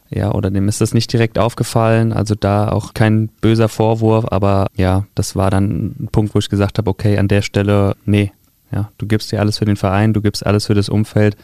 [0.10, 2.14] ja, oder dem ist das nicht direkt aufgefallen.
[2.14, 6.50] Also da auch kein böser Vorwurf, aber ja, das war dann ein Punkt, wo ich
[6.50, 8.32] gesagt habe, okay, an der Stelle, nee,
[8.72, 11.36] ja, du gibst dir alles für den Verein, du gibst alles für das Umfeld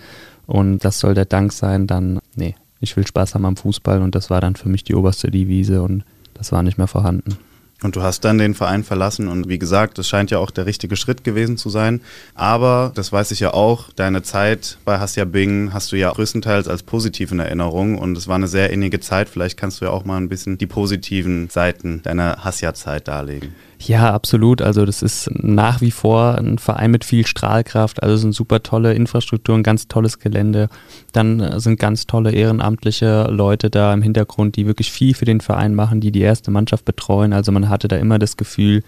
[0.47, 4.15] und das soll der Dank sein, dann, nee, ich will Spaß haben am Fußball und
[4.15, 7.38] das war dann für mich die oberste Devise und das war nicht mehr vorhanden.
[7.84, 10.67] Und du hast dann den Verein verlassen und wie gesagt, das scheint ja auch der
[10.67, 12.02] richtige Schritt gewesen zu sein.
[12.36, 16.67] Aber, das weiß ich ja auch, deine Zeit bei Hassia Bing hast du ja größtenteils
[16.67, 19.30] als positiv in Erinnerung und es war eine sehr innige Zeit.
[19.30, 23.56] Vielleicht kannst du ja auch mal ein bisschen die positiven Seiten deiner Hassia-Zeit darlegen.
[23.88, 24.62] Ja, absolut.
[24.62, 28.04] Also das ist nach wie vor ein Verein mit viel Strahlkraft.
[28.04, 30.70] Also es sind super tolle Infrastruktur, ein ganz tolles Gelände.
[31.13, 35.74] Dann sind ganz tolle ehrenamtliche Leute da im Hintergrund, die wirklich viel für den Verein
[35.74, 37.34] machen, die die erste Mannschaft betreuen.
[37.34, 38.84] Also man hatte da immer das Gefühl,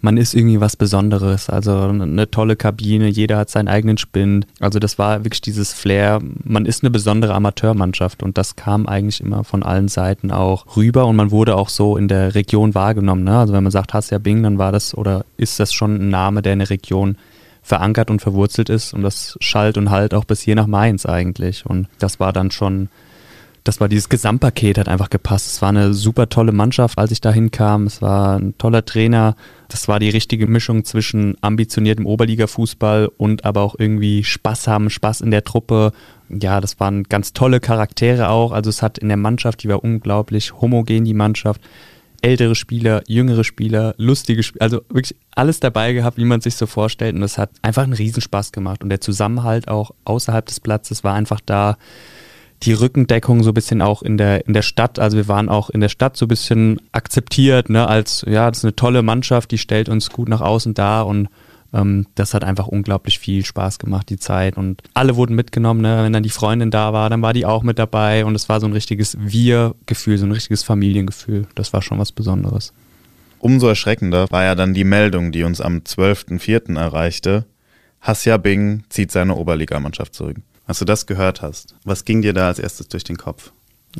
[0.00, 1.48] man ist irgendwie was Besonderes.
[1.48, 4.46] Also eine tolle Kabine, jeder hat seinen eigenen Spind.
[4.60, 6.20] Also das war wirklich dieses Flair.
[6.42, 11.06] Man ist eine besondere Amateurmannschaft und das kam eigentlich immer von allen Seiten auch rüber
[11.06, 13.24] und man wurde auch so in der Region wahrgenommen.
[13.24, 13.38] Ne?
[13.38, 16.42] Also wenn man sagt Hassia Bing, dann war das oder ist das schon ein Name,
[16.42, 17.16] der in der Region
[17.62, 21.64] verankert und verwurzelt ist und das schallt und halt auch bis hier nach Mainz eigentlich.
[21.64, 22.88] Und das war dann schon
[23.64, 25.46] das war dieses Gesamtpaket, hat einfach gepasst.
[25.46, 27.86] Es war eine super tolle Mannschaft, als ich da hinkam.
[27.86, 29.36] Es war ein toller Trainer.
[29.68, 35.22] Das war die richtige Mischung zwischen ambitioniertem Oberliga-Fußball und aber auch irgendwie Spaß haben, Spaß
[35.22, 35.92] in der Truppe.
[36.28, 38.52] Ja, das waren ganz tolle Charaktere auch.
[38.52, 41.62] Also es hat in der Mannschaft, die war unglaublich homogen, die Mannschaft.
[42.20, 46.66] Ältere Spieler, jüngere Spieler, lustige Spieler, also wirklich alles dabei gehabt, wie man sich so
[46.66, 47.14] vorstellt.
[47.14, 48.82] Und es hat einfach einen Riesenspaß gemacht.
[48.82, 51.78] Und der Zusammenhalt auch außerhalb des Platzes war einfach da
[52.64, 54.98] die Rückendeckung so ein bisschen auch in der, in der Stadt.
[54.98, 58.58] Also wir waren auch in der Stadt so ein bisschen akzeptiert, ne, als, ja, das
[58.58, 61.28] ist eine tolle Mannschaft, die stellt uns gut nach außen dar und
[61.74, 64.56] ähm, das hat einfach unglaublich viel Spaß gemacht, die Zeit.
[64.56, 66.04] Und alle wurden mitgenommen, ne?
[66.04, 68.60] wenn dann die Freundin da war, dann war die auch mit dabei und es war
[68.60, 71.46] so ein richtiges Wir-Gefühl, so ein richtiges Familiengefühl.
[71.54, 72.72] Das war schon was Besonderes.
[73.40, 76.78] Umso erschreckender war ja dann die Meldung, die uns am 12.04.
[76.78, 77.44] erreichte.
[78.00, 80.36] Hassia Bing zieht seine Oberligamannschaft zurück.
[80.66, 83.52] Als du das gehört hast, was ging dir da als erstes durch den Kopf?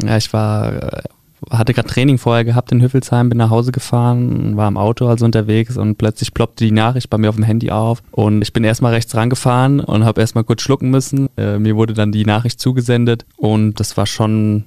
[0.02, 1.02] Ja, ich war, äh,
[1.50, 5.24] hatte gerade Training vorher gehabt in Hüffelsheim, bin nach Hause gefahren, war im Auto also
[5.24, 8.64] unterwegs und plötzlich ploppte die Nachricht bei mir auf dem Handy auf und ich bin
[8.64, 11.28] erstmal rechts rangefahren und habe erstmal kurz schlucken müssen.
[11.36, 14.64] Äh, mir wurde dann die Nachricht zugesendet und das war schon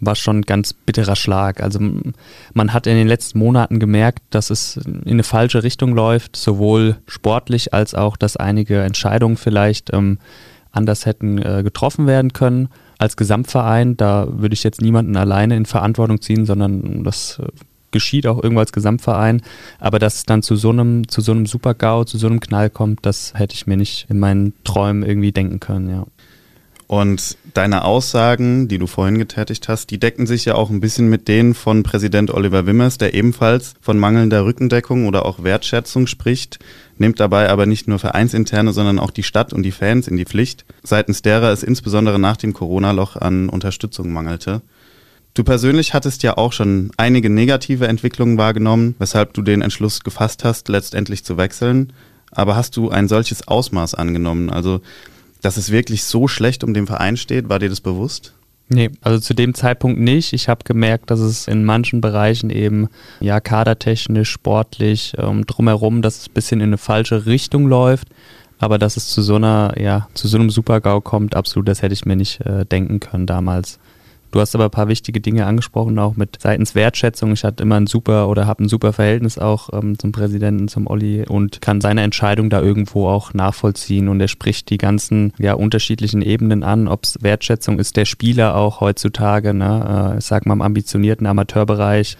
[0.00, 1.60] war schon ein ganz bitterer Schlag.
[1.60, 1.80] Also
[2.52, 6.98] man hat in den letzten Monaten gemerkt, dass es in eine falsche Richtung läuft, sowohl
[7.06, 10.18] sportlich als auch, dass einige Entscheidungen vielleicht ähm,
[10.72, 13.96] anders hätten äh, getroffen werden können als Gesamtverein.
[13.96, 17.48] Da würde ich jetzt niemanden alleine in Verantwortung ziehen, sondern das äh,
[17.90, 19.42] geschieht auch irgendwo als Gesamtverein.
[19.78, 22.70] Aber dass es dann zu so einem, zu so einem Super-GAU, zu so einem Knall
[22.70, 26.06] kommt, das hätte ich mir nicht in meinen Träumen irgendwie denken können, ja.
[26.88, 31.10] Und deine Aussagen, die du vorhin getätigt hast, die decken sich ja auch ein bisschen
[31.10, 36.58] mit denen von Präsident Oliver Wimmers, der ebenfalls von mangelnder Rückendeckung oder auch Wertschätzung spricht,
[36.96, 40.24] nimmt dabei aber nicht nur Vereinsinterne, sondern auch die Stadt und die Fans in die
[40.24, 44.62] Pflicht, seitens derer es insbesondere nach dem Corona-Loch an Unterstützung mangelte.
[45.34, 50.42] Du persönlich hattest ja auch schon einige negative Entwicklungen wahrgenommen, weshalb du den Entschluss gefasst
[50.42, 51.92] hast, letztendlich zu wechseln.
[52.30, 54.48] Aber hast du ein solches Ausmaß angenommen?
[54.48, 54.80] Also
[55.42, 57.48] dass es wirklich so schlecht um den Verein steht?
[57.48, 58.34] War dir das bewusst?
[58.70, 60.34] Nee, also zu dem Zeitpunkt nicht.
[60.34, 62.88] Ich habe gemerkt, dass es in manchen Bereichen eben,
[63.20, 68.08] ja, kadertechnisch, sportlich, ähm, drumherum, dass es ein bisschen in eine falsche Richtung läuft.
[68.58, 71.94] Aber dass es zu so einer, ja, zu so einem Supergau kommt, absolut, das hätte
[71.94, 73.78] ich mir nicht äh, denken können damals.
[74.30, 77.32] Du hast aber ein paar wichtige Dinge angesprochen, auch mit seitens Wertschätzung.
[77.32, 80.86] Ich hatte immer ein super oder habe ein super Verhältnis auch ähm, zum Präsidenten, zum
[80.86, 84.08] Olli und kann seine Entscheidung da irgendwo auch nachvollziehen.
[84.08, 88.56] Und er spricht die ganzen ja, unterschiedlichen Ebenen an, ob es Wertschätzung ist, der Spieler
[88.56, 92.18] auch heutzutage, ne, äh, ich sag mal im ambitionierten Amateurbereich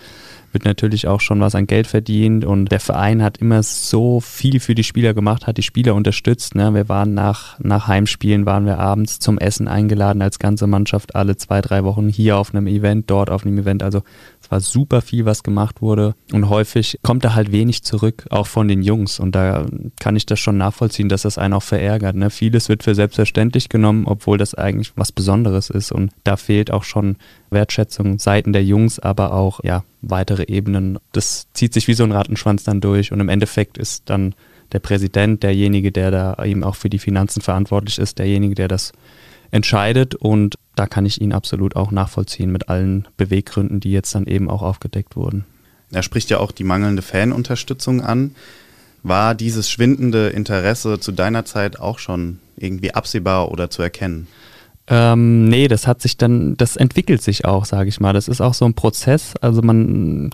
[0.58, 4.58] wird natürlich auch schon was an Geld verdient und der Verein hat immer so viel
[4.58, 6.56] für die Spieler gemacht, hat die Spieler unterstützt.
[6.56, 6.74] Ne?
[6.74, 11.36] Wir waren nach, nach Heimspielen, waren wir abends zum Essen eingeladen als ganze Mannschaft, alle
[11.36, 13.84] zwei, drei Wochen hier auf einem Event, dort auf einem Event.
[13.84, 14.02] Also
[14.48, 18.46] es war super viel, was gemacht wurde und häufig kommt da halt wenig zurück, auch
[18.46, 19.66] von den Jungs und da
[20.00, 22.16] kann ich das schon nachvollziehen, dass das einen auch verärgert.
[22.16, 22.30] Ne?
[22.30, 26.84] Vieles wird für selbstverständlich genommen, obwohl das eigentlich was Besonderes ist und da fehlt auch
[26.84, 27.16] schon
[27.50, 30.98] Wertschätzung Seiten der Jungs, aber auch ja weitere Ebenen.
[31.12, 34.34] Das zieht sich wie so ein Rattenschwanz dann durch und im Endeffekt ist dann
[34.72, 38.92] der Präsident derjenige, der da eben auch für die Finanzen verantwortlich ist, derjenige, der das
[39.50, 44.26] entscheidet und da kann ich ihn absolut auch nachvollziehen mit allen Beweggründen, die jetzt dann
[44.26, 45.44] eben auch aufgedeckt wurden.
[45.90, 48.34] Er spricht ja auch die mangelnde Fanunterstützung an.
[49.02, 54.26] War dieses schwindende Interesse zu deiner Zeit auch schon irgendwie absehbar oder zu erkennen?
[54.88, 58.12] Ähm, nee, das hat sich dann, das entwickelt sich auch, sage ich mal.
[58.12, 59.34] Das ist auch so ein Prozess.
[59.40, 60.30] Also man,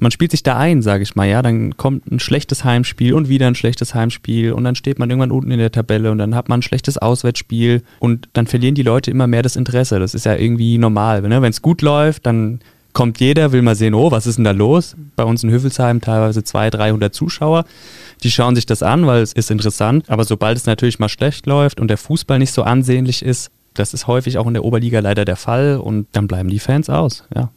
[0.00, 1.28] man spielt sich da ein, sage ich mal.
[1.28, 5.10] Ja, dann kommt ein schlechtes Heimspiel und wieder ein schlechtes Heimspiel und dann steht man
[5.10, 8.74] irgendwann unten in der Tabelle und dann hat man ein schlechtes Auswärtsspiel und dann verlieren
[8.74, 9.98] die Leute immer mehr das Interesse.
[9.98, 11.22] Das ist ja irgendwie normal.
[11.22, 11.42] Ne?
[11.42, 12.60] Wenn es gut läuft, dann
[12.92, 14.96] kommt jeder, will mal sehen, oh, was ist denn da los?
[15.16, 17.64] Bei uns in Hüffelsheim teilweise 200, 300 Zuschauer.
[18.22, 20.08] Die schauen sich das an, weil es ist interessant.
[20.08, 23.94] Aber sobald es natürlich mal schlecht läuft und der Fußball nicht so ansehnlich ist, das
[23.94, 27.24] ist häufig auch in der Oberliga leider der Fall und dann bleiben die Fans aus,
[27.34, 27.50] ja.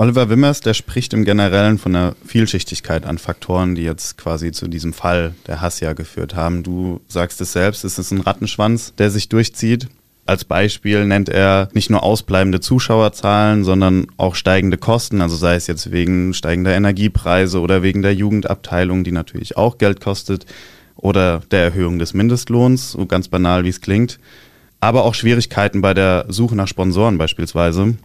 [0.00, 4.66] Oliver Wimmers, der spricht im Generellen von der Vielschichtigkeit an Faktoren, die jetzt quasi zu
[4.66, 6.62] diesem Fall der Hassia geführt haben.
[6.62, 9.88] Du sagst es selbst, es ist ein Rattenschwanz, der sich durchzieht.
[10.24, 15.66] Als Beispiel nennt er nicht nur ausbleibende Zuschauerzahlen, sondern auch steigende Kosten, also sei es
[15.66, 20.46] jetzt wegen steigender Energiepreise oder wegen der Jugendabteilung, die natürlich auch Geld kostet,
[20.96, 24.18] oder der Erhöhung des Mindestlohns, so ganz banal wie es klingt.
[24.80, 27.96] Aber auch Schwierigkeiten bei der Suche nach Sponsoren beispielsweise.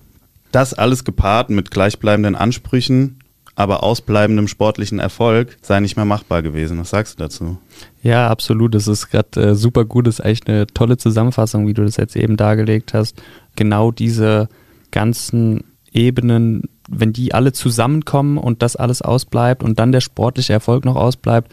[0.56, 3.20] Das alles gepaart mit gleichbleibenden Ansprüchen,
[3.56, 6.80] aber ausbleibendem sportlichen Erfolg sei nicht mehr machbar gewesen.
[6.80, 7.58] Was sagst du dazu?
[8.02, 8.74] Ja, absolut.
[8.74, 10.08] Das ist gerade äh, super gut.
[10.08, 13.22] Das ist echt eine tolle Zusammenfassung, wie du das jetzt eben dargelegt hast.
[13.58, 14.48] Genau diese
[14.92, 20.86] ganzen Ebenen, wenn die alle zusammenkommen und das alles ausbleibt und dann der sportliche Erfolg
[20.86, 21.52] noch ausbleibt,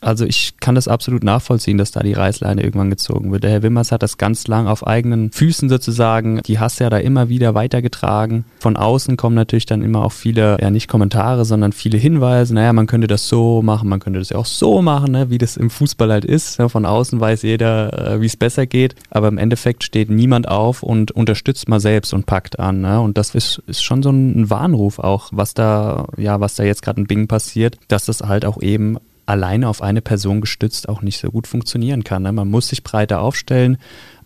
[0.00, 3.44] also ich kann das absolut nachvollziehen, dass da die Reißleine irgendwann gezogen wird.
[3.44, 6.98] Der Herr Wimmers hat das ganz lang auf eigenen Füßen sozusagen, die Hass ja da
[6.98, 8.44] immer wieder weitergetragen.
[8.60, 12.54] Von außen kommen natürlich dann immer auch viele, ja nicht Kommentare, sondern viele Hinweise.
[12.54, 15.38] Naja, man könnte das so machen, man könnte das ja auch so machen, ne, wie
[15.38, 16.58] das im Fußball halt ist.
[16.58, 20.48] Ja, von außen weiß jeder, äh, wie es besser geht, aber im Endeffekt steht niemand
[20.48, 22.80] auf und unterstützt mal selbst und packt an.
[22.80, 23.00] Ne?
[23.00, 26.82] Und das ist, ist schon so ein Warnruf auch, was da, ja, was da jetzt
[26.82, 28.96] gerade in Bing passiert, dass das halt auch eben
[29.30, 32.24] alleine auf eine Person gestützt auch nicht so gut funktionieren kann.
[32.24, 32.32] Ne?
[32.32, 33.78] Man muss sich breiter aufstellen,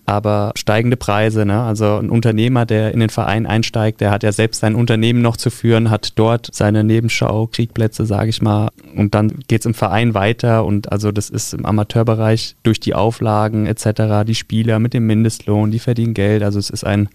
[0.07, 1.63] aber steigende Preise, ne?
[1.63, 5.37] also ein Unternehmer, der in den Verein einsteigt, der hat ja selbst sein Unternehmen noch
[5.37, 9.75] zu führen, hat dort seine Nebenschau, Kriegplätze, sage ich mal, und dann geht es im
[9.75, 14.95] Verein weiter und also das ist im Amateurbereich durch die Auflagen etc., die Spieler mit
[14.95, 17.09] dem Mindestlohn, die verdienen Geld, also es ist ein,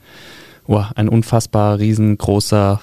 [0.67, 2.82] oh, ein unfassbar riesengroßer,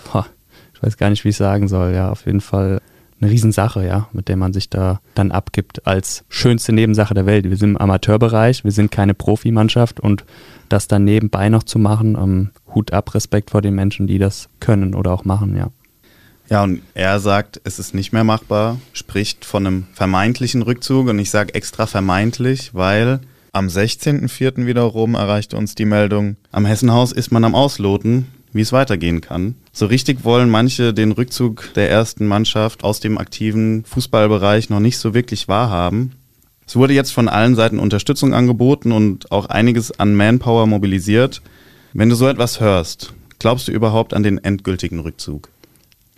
[0.75, 2.81] ich weiß gar nicht, wie ich sagen soll, ja, auf jeden Fall
[3.21, 7.49] eine Riesensache, ja, mit der man sich da dann abgibt als schönste Nebensache der Welt.
[7.49, 10.25] Wir sind im Amateurbereich, wir sind keine Profimannschaft und
[10.69, 14.49] das dann nebenbei noch zu machen, ähm, Hut ab, Respekt vor den Menschen, die das
[14.61, 15.71] können oder auch machen, ja.
[16.49, 21.19] Ja, und er sagt, es ist nicht mehr machbar, spricht von einem vermeintlichen Rückzug und
[21.19, 23.21] ich sage extra vermeintlich, weil
[23.53, 24.67] am 16.04.
[24.67, 29.55] wiederum erreichte uns die Meldung, am Hessenhaus ist man am Ausloten, wie es weitergehen kann.
[29.73, 34.99] So richtig wollen manche den Rückzug der ersten Mannschaft aus dem aktiven Fußballbereich noch nicht
[34.99, 36.13] so wirklich wahrhaben.
[36.67, 41.43] Es wurde jetzt von allen Seiten Unterstützung angeboten und auch einiges an Manpower mobilisiert.
[41.93, 45.49] Wenn du so etwas hörst, glaubst du überhaupt an den endgültigen Rückzug?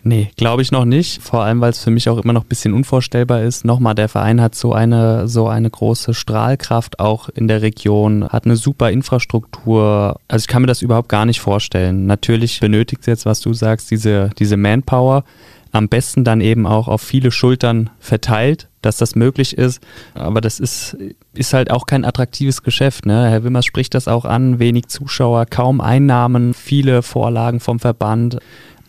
[0.05, 1.23] Nee, glaube ich noch nicht.
[1.23, 3.65] Vor allem, weil es für mich auch immer noch ein bisschen unvorstellbar ist.
[3.65, 8.45] Nochmal, der Verein hat so eine, so eine große Strahlkraft auch in der Region, hat
[8.45, 10.21] eine super Infrastruktur.
[10.29, 12.07] Also ich kann mir das überhaupt gar nicht vorstellen.
[12.07, 15.25] Natürlich benötigt es jetzt, was du sagst, diese, diese Manpower.
[15.71, 19.83] Am besten dann eben auch auf viele Schultern verteilt, dass das möglich ist.
[20.15, 20.97] Aber das ist,
[21.35, 23.05] ist halt auch kein attraktives Geschäft.
[23.05, 23.29] Ne?
[23.29, 24.59] Herr Wimmers spricht das auch an.
[24.59, 28.39] Wenig Zuschauer, kaum Einnahmen, viele Vorlagen vom Verband.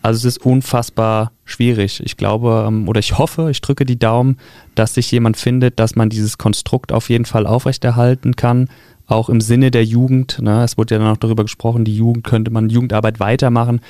[0.02, 2.02] Also es ist unfassbar schwierig.
[2.04, 4.38] Ich glaube ähm, oder ich hoffe, ich drücke die Daumen,
[4.74, 8.68] dass sich jemand findet, dass man dieses Konstrukt auf jeden Fall aufrechterhalten kann,
[9.10, 10.40] auch im Sinne der Jugend.
[10.40, 10.62] Ne?
[10.62, 13.80] Es wurde ja dann auch darüber gesprochen, die Jugend könnte man Jugendarbeit weitermachen,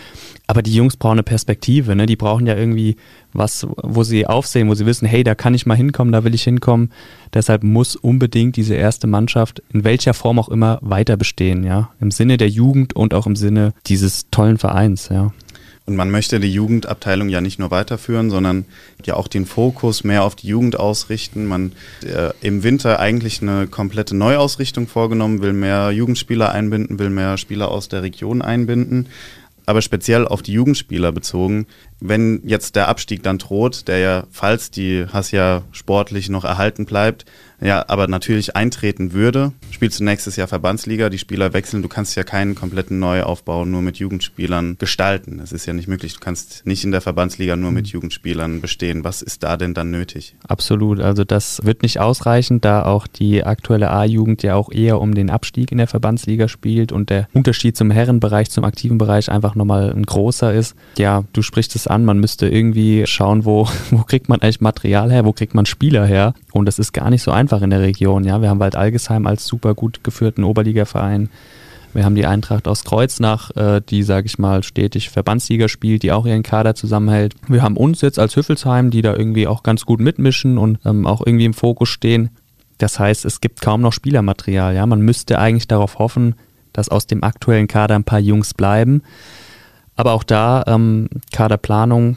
[0.47, 1.95] aber die Jungs brauchen eine Perspektive.
[1.95, 2.07] Ne?
[2.07, 2.97] Die brauchen ja irgendwie
[3.33, 6.35] was, wo sie aufsehen, wo sie wissen, hey, da kann ich mal hinkommen, da will
[6.35, 6.91] ich hinkommen.
[7.35, 12.11] Deshalb muss unbedingt diese erste Mannschaft in welcher Form auch immer weiter bestehen, ja, im
[12.11, 15.33] Sinne der Jugend und auch im Sinne dieses tollen Vereins, ja.
[15.91, 18.65] Und man möchte die Jugendabteilung ja nicht nur weiterführen, sondern
[19.05, 21.47] ja auch den Fokus mehr auf die Jugend ausrichten.
[21.47, 21.73] Man
[22.05, 27.73] äh, im Winter eigentlich eine komplette Neuausrichtung vorgenommen, will mehr Jugendspieler einbinden, will mehr Spieler
[27.73, 29.09] aus der Region einbinden.
[29.67, 31.67] Aber speziell auf die Jugendspieler bezogen,
[31.99, 37.25] wenn jetzt der Abstieg dann droht, der ja, falls die Hassia sportlich noch erhalten bleibt,
[37.61, 42.17] ja, aber natürlich eintreten würde, spielst du nächstes Jahr Verbandsliga, die Spieler wechseln, du kannst
[42.17, 45.39] ja keinen kompletten Neuaufbau nur mit Jugendspielern gestalten.
[45.39, 46.15] Das ist ja nicht möglich.
[46.15, 47.93] Du kannst nicht in der Verbandsliga nur mit mhm.
[47.93, 49.05] Jugendspielern bestehen.
[49.05, 50.35] Was ist da denn dann nötig?
[50.47, 51.01] Absolut.
[51.01, 55.31] Also das wird nicht ausreichen, da auch die aktuelle A-Jugend ja auch eher um den
[55.31, 59.91] Abstieg in der Verbandsliga spielt und der Unterschied zum Herrenbereich, zum aktiven Bereich einfach nochmal
[59.91, 60.75] ein großer ist.
[60.99, 65.11] Ja, du sprichst es an, man müsste irgendwie schauen, wo, wo kriegt man eigentlich Material
[65.11, 66.35] her, wo kriegt man Spieler her.
[66.53, 68.23] Und das ist gar nicht so einfach einfach in der Region.
[68.25, 71.31] Ja, wir haben Wald Algesheim als super gut geführten Oberligaverein.
[71.93, 76.13] Wir haben die Eintracht aus Kreuznach, äh, die, sage ich mal, stetig Verbandsliga spielt, die
[76.13, 77.35] auch ihren Kader zusammenhält.
[77.49, 81.09] Wir haben uns jetzt als Hüffelsheim, die da irgendwie auch ganz gut mitmischen und ähm,
[81.09, 82.31] auch irgendwie im Fokus stehen.
[82.79, 84.77] Das heißt, es gibt kaum noch Spielermaterial.
[84.77, 86.37] Ja, man müsste eigentlich darauf hoffen,
[86.73, 89.03] dass aus dem aktuellen Kader ein paar Jungs bleiben.
[89.97, 92.17] Aber auch da, ähm, Kaderplanung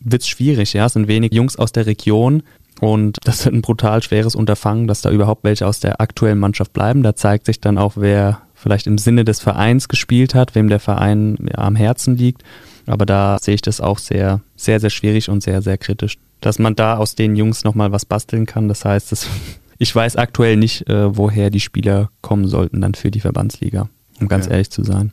[0.00, 0.84] wird es schwierig, ja.
[0.84, 2.42] Es sind wenig Jungs aus der Region
[2.84, 6.72] und das wird ein brutal schweres Unterfangen, dass da überhaupt welche aus der aktuellen Mannschaft
[6.72, 7.02] bleiben.
[7.02, 10.80] Da zeigt sich dann auch, wer vielleicht im Sinne des Vereins gespielt hat, wem der
[10.80, 12.42] Verein ja, am Herzen liegt.
[12.86, 16.58] Aber da sehe ich das auch sehr, sehr, sehr schwierig und sehr, sehr kritisch, dass
[16.58, 18.68] man da aus den Jungs nochmal was basteln kann.
[18.68, 19.28] Das heißt, das,
[19.78, 23.88] ich weiß aktuell nicht, äh, woher die Spieler kommen sollten dann für die Verbandsliga,
[24.20, 25.12] um ganz ehrlich zu sein.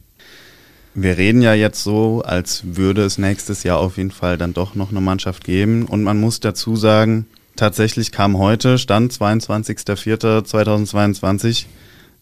[0.94, 4.76] Wir reden ja jetzt so, als würde es nächstes Jahr auf jeden Fall dann doch
[4.76, 5.86] noch eine Mannschaft geben.
[5.86, 11.66] Und man muss dazu sagen, tatsächlich kam heute, Stand 22.04.2022,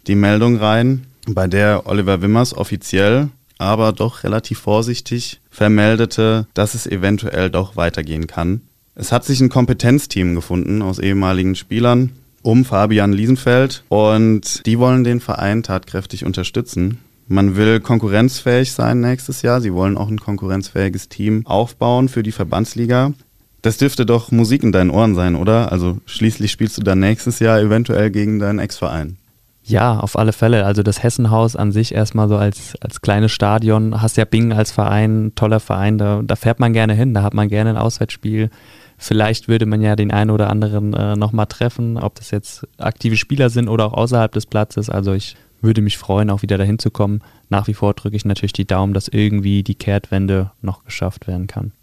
[0.08, 3.28] die Meldung rein, bei der Oliver Wimmers offiziell,
[3.58, 8.62] aber doch relativ vorsichtig vermeldete, dass es eventuell doch weitergehen kann.
[8.96, 12.12] Es hat sich ein Kompetenzteam gefunden aus ehemaligen Spielern
[12.42, 17.00] um Fabian Liesenfeld und die wollen den Verein tatkräftig unterstützen.
[17.28, 19.62] Man will konkurrenzfähig sein nächstes Jahr.
[19.62, 23.14] Sie wollen auch ein konkurrenzfähiges Team aufbauen für die Verbandsliga.
[23.62, 25.72] Das dürfte doch Musik in deinen Ohren sein, oder?
[25.72, 29.18] Also schließlich spielst du dann nächstes Jahr eventuell gegen deinen Ex-Verein.
[29.64, 30.66] Ja, auf alle Fälle.
[30.66, 34.02] Also das Hessenhaus an sich erstmal so als, als kleines Stadion.
[34.02, 37.34] Hast ja Bing als Verein, toller Verein, da, da fährt man gerne hin, da hat
[37.34, 38.50] man gerne ein Auswärtsspiel.
[38.98, 43.16] Vielleicht würde man ja den einen oder anderen äh, nochmal treffen, ob das jetzt aktive
[43.16, 44.90] Spieler sind oder auch außerhalb des Platzes.
[44.90, 47.22] Also ich würde mich freuen, auch wieder dahin zu kommen.
[47.50, 51.48] Nach wie vor drücke ich natürlich die Daumen, dass irgendwie die Kehrtwende noch geschafft werden
[51.48, 51.74] kann.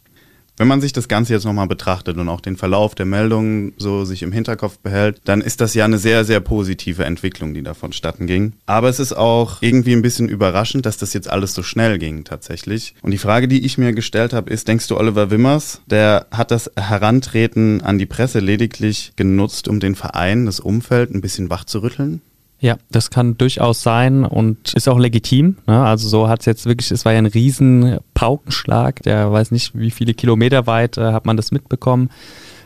[0.57, 4.05] Wenn man sich das Ganze jetzt nochmal betrachtet und auch den Verlauf der Meldungen so
[4.05, 7.75] sich im Hinterkopf behält, dann ist das ja eine sehr, sehr positive Entwicklung, die da
[7.75, 8.55] vonstatten ging.
[8.65, 12.25] Aber es ist auch irgendwie ein bisschen überraschend, dass das jetzt alles so schnell ging
[12.25, 12.95] tatsächlich.
[13.03, 16.51] Und die Frage, die ich mir gestellt habe, ist, denkst du, Oliver Wimmers, der hat
[16.51, 21.65] das Herantreten an die Presse lediglich genutzt, um den Verein, das Umfeld ein bisschen wach
[21.65, 22.23] zu rütteln?
[22.59, 25.57] Ja, das kann durchaus sein und ist auch legitim.
[25.67, 25.85] Ne?
[25.85, 29.79] Also so hat es jetzt wirklich, es war ja ein riesen Paukenschlag, der weiß nicht,
[29.79, 32.09] wie viele Kilometer weit äh, hat man das mitbekommen.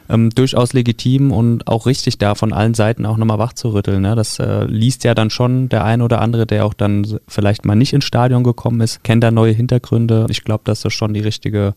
[0.09, 4.03] Ähm, durchaus legitim und auch richtig da von allen Seiten auch nochmal wach zu rütteln.
[4.03, 4.14] Ne?
[4.14, 7.74] Das äh, liest ja dann schon der ein oder andere, der auch dann vielleicht mal
[7.74, 10.26] nicht ins Stadion gekommen ist, kennt da neue Hintergründe.
[10.30, 11.74] Ich glaube, dass das schon die richtige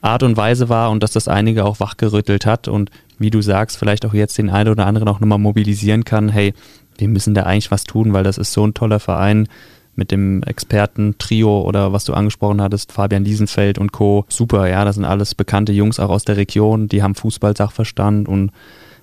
[0.00, 3.78] Art und Weise war und dass das einige auch wachgerüttelt hat und wie du sagst,
[3.78, 6.52] vielleicht auch jetzt den einen oder anderen auch nochmal mobilisieren kann, hey,
[6.98, 9.48] wir müssen da eigentlich was tun, weil das ist so ein toller Verein
[9.94, 14.26] mit dem Experten-Trio oder was du angesprochen hattest, Fabian Liesenfeld und Co.
[14.28, 18.52] Super, ja, das sind alles bekannte Jungs auch aus der Region, die haben Fußball-Sachverstand und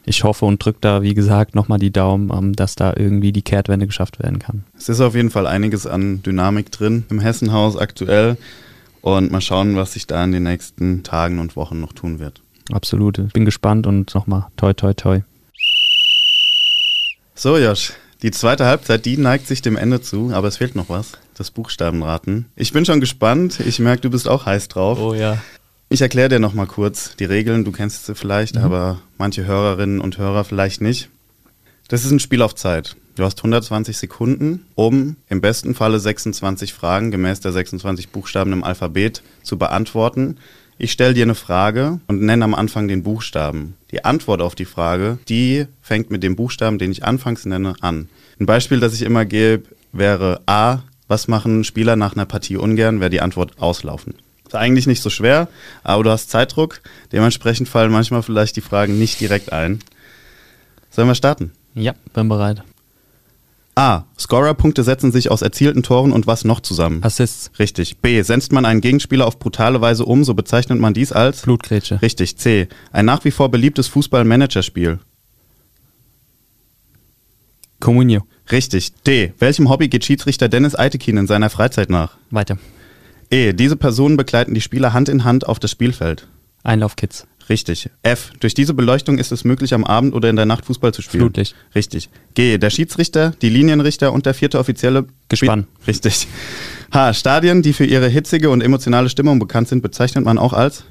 [0.06, 3.42] ich hoffe und drücke da, wie gesagt, nochmal die Daumen, ähm, dass da irgendwie die
[3.42, 4.66] Kehrtwende geschafft werden kann.
[4.78, 8.38] Es ist auf jeden Fall einiges an Dynamik drin im Hessenhaus aktuell
[9.02, 12.42] und mal schauen, was sich da in den nächsten Tagen und Wochen noch tun wird.
[12.72, 13.20] Absolut.
[13.20, 15.22] Ich bin gespannt und nochmal toi toi toi.
[17.44, 17.92] So, Josh,
[18.22, 21.12] die zweite Halbzeit, die neigt sich dem Ende zu, aber es fehlt noch was.
[21.34, 22.46] Das Buchstabenraten.
[22.56, 23.60] Ich bin schon gespannt.
[23.60, 24.98] Ich merke, du bist auch heiß drauf.
[24.98, 25.40] Oh ja.
[25.90, 27.66] Ich erkläre dir nochmal kurz die Regeln.
[27.66, 28.62] Du kennst sie vielleicht, mhm.
[28.62, 31.10] aber manche Hörerinnen und Hörer vielleicht nicht.
[31.90, 32.96] Das ist ein Spiel auf Zeit.
[33.16, 38.64] Du hast 120 Sekunden, um im besten Falle 26 Fragen gemäß der 26 Buchstaben im
[38.64, 40.38] Alphabet zu beantworten.
[40.78, 43.76] Ich stelle dir eine Frage und nenne am Anfang den Buchstaben.
[43.92, 48.10] Die Antwort auf die Frage, die fängt mit dem Buchstaben, den ich anfangs nenne, an.
[48.40, 50.80] Ein Beispiel, das ich immer gebe, wäre A.
[51.08, 53.00] Was machen Spieler nach einer Partie ungern?
[53.00, 54.16] Wäre die Antwort auslaufen.
[54.48, 55.48] Ist eigentlich nicht so schwer,
[55.84, 56.82] aber du hast Zeitdruck.
[57.12, 59.80] Dementsprechend fallen manchmal vielleicht die Fragen nicht direkt ein.
[60.90, 61.52] Sollen wir starten?
[61.76, 62.64] Ja, bin bereit.
[63.76, 64.04] A.
[64.20, 67.04] Scorerpunkte setzen sich aus erzielten Toren und was noch zusammen?
[67.04, 67.52] Assists.
[67.58, 67.98] Richtig.
[67.98, 68.22] B.
[68.22, 71.42] Senzt man einen Gegenspieler auf brutale Weise um, so bezeichnet man dies als?
[71.42, 72.02] Blutgrätsche.
[72.02, 72.38] Richtig.
[72.38, 72.68] C.
[72.92, 75.00] Ein nach wie vor beliebtes Fußball-Managerspiel.
[77.80, 78.22] Comunio.
[78.52, 78.94] Richtig.
[79.08, 79.34] D.
[79.40, 82.18] Welchem Hobby geht Schiedsrichter Dennis Eitekin in seiner Freizeit nach?
[82.30, 82.60] Weiter.
[83.32, 83.54] E.
[83.54, 86.28] Diese Personen begleiten die Spieler Hand in Hand auf das Spielfeld.
[86.64, 87.26] Einlaufkids.
[87.50, 87.90] Richtig.
[88.02, 88.32] F.
[88.40, 91.22] Durch diese Beleuchtung ist es möglich, am Abend oder in der Nacht Fußball zu spielen.
[91.22, 91.56] Flutlicht.
[91.76, 92.10] Richtig.
[92.34, 92.58] G.
[92.58, 95.68] Der Schiedsrichter, die Linienrichter und der vierte offizielle Gespann.
[95.86, 96.28] Richtig.
[96.94, 97.14] H.
[97.14, 100.86] Stadien, die für ihre hitzige und emotionale Stimmung bekannt sind, bezeichnet man auch als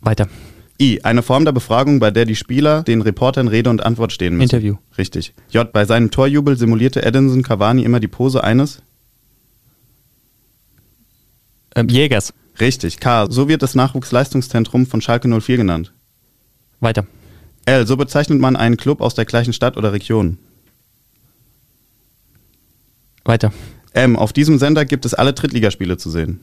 [0.00, 0.28] Weiter.
[0.80, 1.00] I.
[1.04, 4.54] Eine Form der Befragung, bei der die Spieler den Reportern Rede und Antwort stehen müssen.
[4.56, 4.76] Interview.
[4.98, 5.32] Richtig.
[5.50, 5.70] J.
[5.72, 8.82] Bei seinem Torjubel simulierte Edinson Cavani immer die Pose eines
[11.76, 12.32] ähm, Jägers.
[12.60, 13.00] Richtig.
[13.00, 13.26] K.
[13.30, 15.92] So wird das Nachwuchsleistungszentrum von Schalke 04 genannt.
[16.80, 17.06] Weiter.
[17.66, 17.86] L.
[17.86, 20.38] So bezeichnet man einen Club aus der gleichen Stadt oder Region.
[23.24, 23.52] Weiter.
[23.92, 24.16] M.
[24.16, 26.40] Auf diesem Sender gibt es alle Drittligaspiele zu sehen.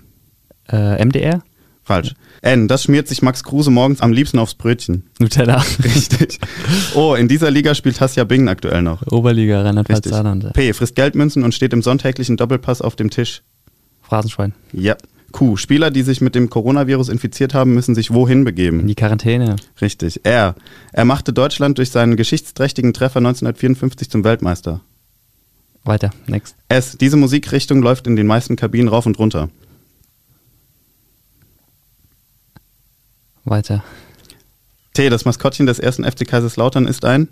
[0.68, 1.44] Äh, MDR?
[1.84, 2.14] Falsch.
[2.42, 2.68] N.
[2.68, 5.10] Das schmiert sich Max Kruse morgens am liebsten aufs Brötchen.
[5.20, 5.64] Nutella.
[5.84, 6.40] Richtig.
[6.96, 7.16] O.
[7.16, 9.06] In dieser Liga spielt Tassia Bingen aktuell noch.
[9.08, 10.12] Oberliga, Richtig.
[10.12, 10.54] Saarland.
[10.54, 10.74] P.
[10.74, 13.42] Frisst Geldmünzen und steht im sonntäglichen Doppelpass auf dem Tisch.
[14.02, 14.54] Phrasenschwein.
[14.72, 14.96] Ja.
[15.32, 15.58] Q.
[15.58, 18.88] Spieler, die sich mit dem Coronavirus infiziert haben, müssen sich wohin In begeben?
[18.88, 19.56] die Quarantäne.
[19.82, 20.22] Richtig.
[20.24, 20.56] R.
[20.92, 24.82] Er machte Deutschland durch seinen geschichtsträchtigen Treffer 1954 zum Weltmeister.
[25.84, 26.56] Weiter, next.
[26.70, 26.98] S.
[27.00, 29.50] Diese Musikrichtung läuft in den meisten Kabinen rauf und runter.
[33.44, 33.84] Weiter.
[34.94, 35.10] T.
[35.10, 37.28] Das Maskottchen des ersten FC Kaiserslautern ist ein?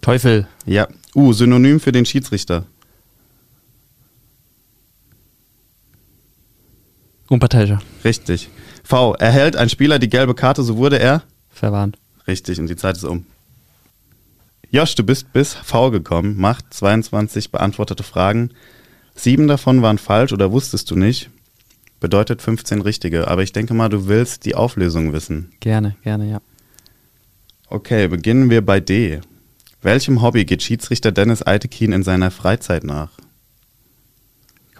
[0.00, 0.48] Teufel.
[0.66, 0.88] Ja.
[1.14, 1.32] U.
[1.32, 2.64] Synonym für den Schiedsrichter.
[7.32, 7.80] Unparteiischer.
[8.04, 8.50] Richtig.
[8.84, 9.14] V.
[9.14, 11.22] Erhält ein Spieler die gelbe Karte, so wurde er?
[11.48, 11.96] Verwarnt.
[12.26, 13.24] Richtig, und die Zeit ist um.
[14.70, 18.50] Josh, du bist bis V gekommen, macht 22 beantwortete Fragen.
[19.14, 21.30] Sieben davon waren falsch oder wusstest du nicht.
[22.00, 25.52] Bedeutet 15 richtige, aber ich denke mal, du willst die Auflösung wissen.
[25.60, 26.40] Gerne, gerne, ja.
[27.66, 29.20] Okay, beginnen wir bei D.
[29.80, 33.10] Welchem Hobby geht Schiedsrichter Dennis Eitekin in seiner Freizeit nach?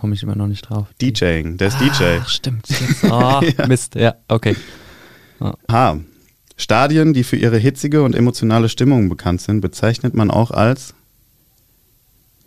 [0.02, 0.88] Komme ich immer noch nicht drauf.
[1.00, 2.18] DJing, der ist DJ.
[2.20, 2.68] Ach, stimmt.
[2.68, 3.04] Jetzt.
[3.04, 3.94] Oh, Mist.
[3.94, 4.56] Ja, okay.
[5.70, 6.00] H.
[6.56, 10.94] Stadien, die für ihre hitzige und emotionale Stimmung bekannt sind, bezeichnet man auch als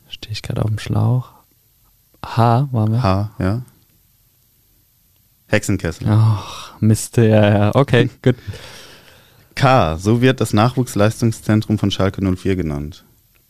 [0.09, 1.29] Stehe ich gerade auf dem Schlauch.
[2.25, 3.01] H, waren wir?
[3.01, 3.61] H, ja.
[5.47, 6.07] Hexenkessel.
[6.09, 7.15] Ach, Mist.
[7.15, 7.23] Ja,
[7.57, 7.71] ja.
[7.73, 8.35] Okay, gut.
[9.55, 9.95] K.
[9.95, 13.05] So wird das Nachwuchsleistungszentrum von Schalke 04 genannt.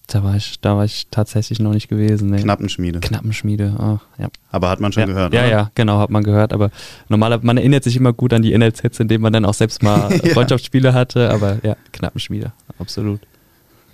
[0.08, 2.30] Da war ich, da war ich tatsächlich noch nicht gewesen.
[2.30, 2.42] Nee.
[2.42, 3.00] Knappenschmiede.
[3.00, 3.76] Knappenschmiede.
[3.80, 4.28] Ach, ja.
[4.52, 5.50] Aber hat man schon ja, gehört, Ja, oder?
[5.50, 6.54] ja, genau, hat man gehört.
[6.54, 6.70] Aber
[7.10, 9.82] normaler, man erinnert sich immer gut an die NLZs, in denen man dann auch selbst
[9.84, 10.34] mal Ja.
[10.34, 11.32] Freundschaftsspiele hatte.
[11.32, 13.22] Aber ja, Knappenschmiede, absolut.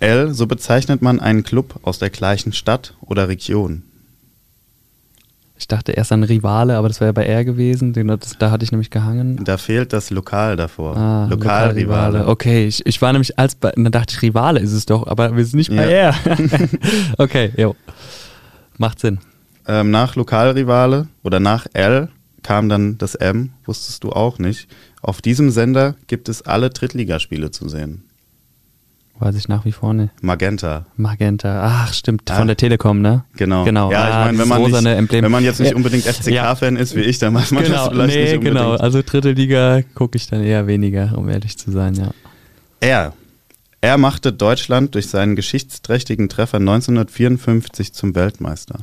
[0.00, 0.34] L.
[0.34, 3.82] So bezeichnet man einen Club aus der gleichen Stadt oder Region.
[5.62, 7.92] Ich dachte erst an Rivale, aber das wäre ja bei R gewesen.
[7.92, 9.44] Den, das, da hatte ich nämlich gehangen.
[9.44, 10.96] Da fehlt das Lokal davor.
[10.96, 12.26] Ah, Lokalrivale.
[12.26, 15.36] Okay, ich, ich war nämlich als bei, dann dachte ich, Rivale ist es doch, aber
[15.36, 16.10] wir sind nicht bei Ja.
[16.10, 16.14] R.
[17.18, 17.76] okay, jo.
[18.76, 19.20] Macht Sinn.
[19.68, 22.08] Ähm, nach Lokalrivale oder nach L
[22.42, 24.68] kam dann das M, wusstest du auch nicht.
[25.00, 28.02] Auf diesem Sender gibt es alle Drittligaspiele zu sehen.
[29.24, 30.10] Weiß ich nach wie vor nicht.
[30.20, 30.84] Magenta.
[30.96, 31.62] Magenta.
[31.64, 32.38] Ach, stimmt, Ah.
[32.38, 33.22] von der Telekom, ne?
[33.36, 33.64] Genau.
[33.64, 33.92] Genau.
[33.92, 35.24] Ja, ich Ah, meine, wenn man, rosane nicht, Emblem.
[35.24, 35.76] wenn man jetzt nicht Ja.
[35.76, 38.56] unbedingt FCK-Fan ist wie ich, dann weiß man genau, das vielleicht nee, nicht unbedingt.
[38.58, 38.72] genau.
[38.74, 42.10] Also dritte Liga gucke ich dann eher weniger, um ehrlich zu sein, ja.
[42.80, 43.12] Er.
[43.80, 48.80] Er machte Deutschland durch seinen geschichtsträchtigen Treffer 1954 zum Weltmeister.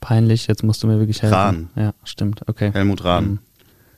[0.00, 1.34] Peinlich, jetzt musst du mir wirklich helfen.
[1.34, 1.68] Rahn.
[1.76, 2.70] Ja, stimmt, okay.
[2.72, 3.24] Helmut Rahn.
[3.24, 3.38] Mhm.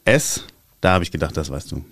[0.04, 0.44] S.
[0.82, 1.82] Da habe ich gedacht, das weißt du.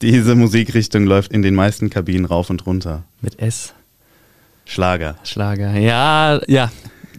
[0.00, 3.04] Diese Musikrichtung läuft in den meisten Kabinen rauf und runter.
[3.20, 3.74] Mit S,
[4.64, 5.16] Schlager.
[5.24, 5.76] Schlager.
[5.78, 6.70] Ja, ja.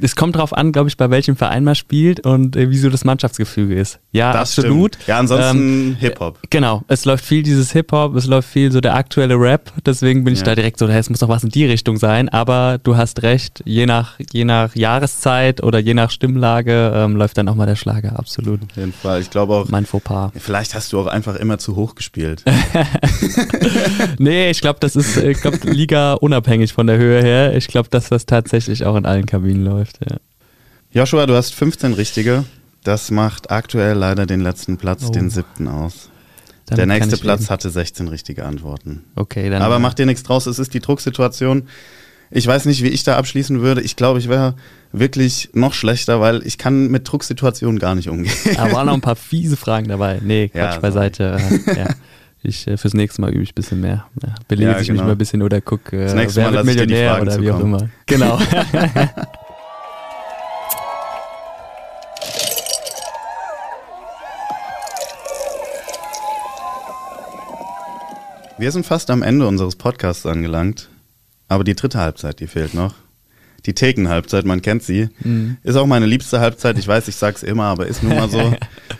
[0.01, 2.89] Es kommt drauf an, glaube ich, bei welchem Verein man spielt und äh, wie so
[2.89, 3.99] das Mannschaftsgefüge ist.
[4.11, 4.95] Ja, Das absolut.
[4.95, 5.07] Stimmt.
[5.07, 5.57] Ja, ansonsten
[5.91, 6.39] Ähm, Hip-Hop.
[6.49, 10.33] Genau, es läuft viel dieses Hip-Hop, es läuft viel so der aktuelle Rap, deswegen bin
[10.33, 10.45] ich Ja.
[10.45, 13.21] da direkt so, hey, es muss doch was in die Richtung sein, aber du hast
[13.23, 17.65] recht, je nach, je nach Jahreszeit oder je nach Stimmlage ähm, läuft dann auch mal
[17.65, 18.61] der Schlager, absolut.
[18.63, 19.21] Auf jeden Fall.
[19.21, 20.31] Ich glaube auch, Mein Fauxpas.
[20.37, 22.43] vielleicht hast du auch einfach immer zu hoch gespielt.
[24.17, 27.55] Nee, ich glaube, das ist, ich glaube, Liga unabhängig von der Höhe her.
[27.55, 29.88] Ich glaube, dass das tatsächlich auch in allen Kabinen läuft.
[30.09, 30.17] Ja.
[30.91, 32.45] Joshua, du hast 15 richtige.
[32.83, 35.11] Das macht aktuell leider den letzten Platz, Oh.
[35.11, 36.09] den siebten aus.
[36.65, 37.49] Damit Der nächste Platz leben.
[37.49, 39.03] hatte 16 richtige Antworten.
[39.15, 39.61] Okay, dann.
[39.61, 41.67] Aber mach dir nichts draus, es ist die Drucksituation.
[42.31, 43.81] Ich weiß nicht, wie ich da abschließen würde.
[43.81, 44.53] Ich glaube, ich wäre
[44.91, 48.33] wirklich noch schlechter, weil ich kann mit Drucksituationen gar nicht umgehen.
[48.55, 50.19] Da waren noch ein paar fiese Fragen dabei.
[50.23, 51.37] Nee, Quatsch Ja, beiseite.
[51.65, 51.87] Äh, ja.
[52.43, 54.05] Ich, äh, fürs nächste Mal übe ich ein bisschen mehr.
[54.21, 55.03] Ja, belese Ja, ich mich genau.
[55.05, 56.93] mal ein bisschen oder gucke, äh, Das nächste wer Mal wird lass ich dir die
[56.93, 57.89] Millionär oder wie auch immer.
[58.05, 58.39] Genau.
[68.59, 70.89] Wir sind fast am Ende unseres Podcasts angelangt.
[71.47, 72.93] Aber die dritte Halbzeit, die fehlt noch.
[73.65, 75.07] Die Theken-Halbzeit, man kennt sie.
[75.21, 75.55] Mhm.
[75.63, 76.77] Ist auch meine liebste Halbzeit.
[76.77, 78.53] Ich weiß, ich sag's immer, aber ist nun mal so.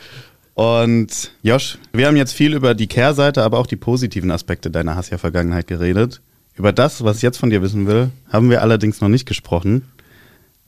[0.54, 4.96] Und Josh, wir haben jetzt viel über die Kehrseite, aber auch die positiven Aspekte deiner
[4.96, 6.22] Hassia-Vergangenheit geredet.
[6.56, 9.84] Über das, was ich jetzt von dir wissen will, haben wir allerdings noch nicht gesprochen.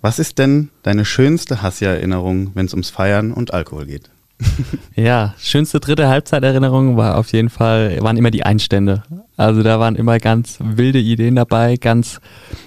[0.02, 4.10] Was ist denn deine schönste Hassia-Erinnerung, wenn es ums Feiern und Alkohol geht?
[4.96, 9.04] Ja, schönste dritte Halbzeiterinnerung war auf jeden Fall, waren immer die Einstände.
[9.38, 12.20] Also da waren immer ganz wilde Ideen dabei, ganz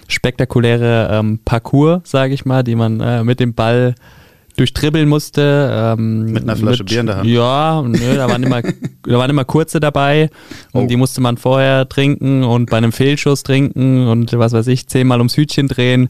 [0.09, 3.95] spektakuläre ähm, Parcours, sage ich mal, die man äh, mit dem Ball
[4.57, 5.95] durchtribbeln musste.
[5.99, 7.29] Ähm, Mit einer Flasche Bier in der Hand?
[7.29, 8.63] Ja, nö, da waren immer,
[9.03, 10.31] da waren immer kurze dabei.
[10.73, 10.87] Und Oh.
[10.87, 15.19] die musste man vorher trinken und bei einem Fehlschuss trinken und was weiß ich, zehnmal
[15.19, 16.09] ums Hütchen drehen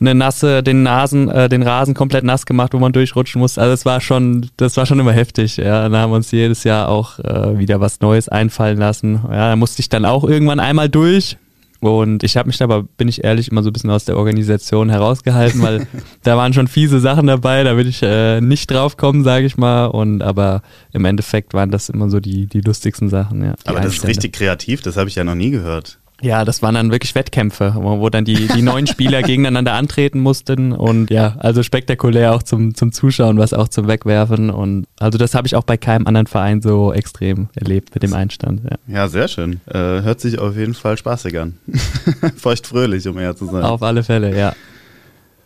[0.00, 3.60] eine nasse, den Nasen, äh, den Rasen komplett nass gemacht, wo man durchrutschen musste.
[3.60, 5.56] Also es war schon, das war schon immer heftig.
[5.56, 9.20] Ja, da haben wir uns jedes Jahr auch äh, wieder was Neues einfallen lassen.
[9.24, 11.38] Ja, da musste ich dann auch irgendwann einmal durch.
[11.80, 14.88] Und ich habe mich dabei, bin ich ehrlich, immer so ein bisschen aus der Organisation
[14.88, 15.86] herausgehalten, weil
[16.22, 19.56] da waren schon fiese Sachen dabei, da will ich äh, nicht drauf kommen, sage ich
[19.56, 19.86] mal.
[19.86, 23.54] Und aber im Endeffekt waren das immer so die, die lustigsten Sachen, ja.
[23.64, 25.98] Aber das ist richtig kreativ, das habe ich ja noch nie gehört.
[26.22, 30.72] Ja, das waren dann wirklich Wettkämpfe, wo, dann die, die neuen Spieler gegeneinander antreten mussten
[30.72, 35.34] und ja, also spektakulär auch zum, zum Zuschauen, was auch zum Wegwerfen und also das
[35.34, 38.62] habe ich auch bei keinem anderen Verein so extrem erlebt mit dem Einstand.
[38.64, 39.60] Ja, ja sehr schön.
[39.66, 41.58] Äh, hört sich auf jeden Fall spaßig an.
[42.36, 43.62] Feuchtfröhlich, um eher zu sein.
[43.62, 44.54] Auf alle Fälle, ja.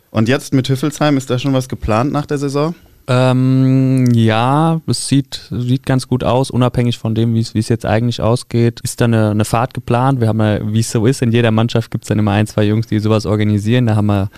[0.09, 2.75] Und jetzt mit Hüffelsheim, ist da schon was geplant nach der Saison?
[3.07, 8.21] Ähm, ja, es sieht, sieht ganz gut aus, unabhängig von dem, wie es jetzt eigentlich
[8.21, 8.79] ausgeht.
[8.81, 10.21] Ist da eine, eine Fahrt geplant?
[10.21, 12.47] Wir haben ja, wie es so ist, in jeder Mannschaft gibt es dann immer ein,
[12.47, 13.87] zwei Jungs, die sowas organisieren.
[13.87, 14.29] Da haben wir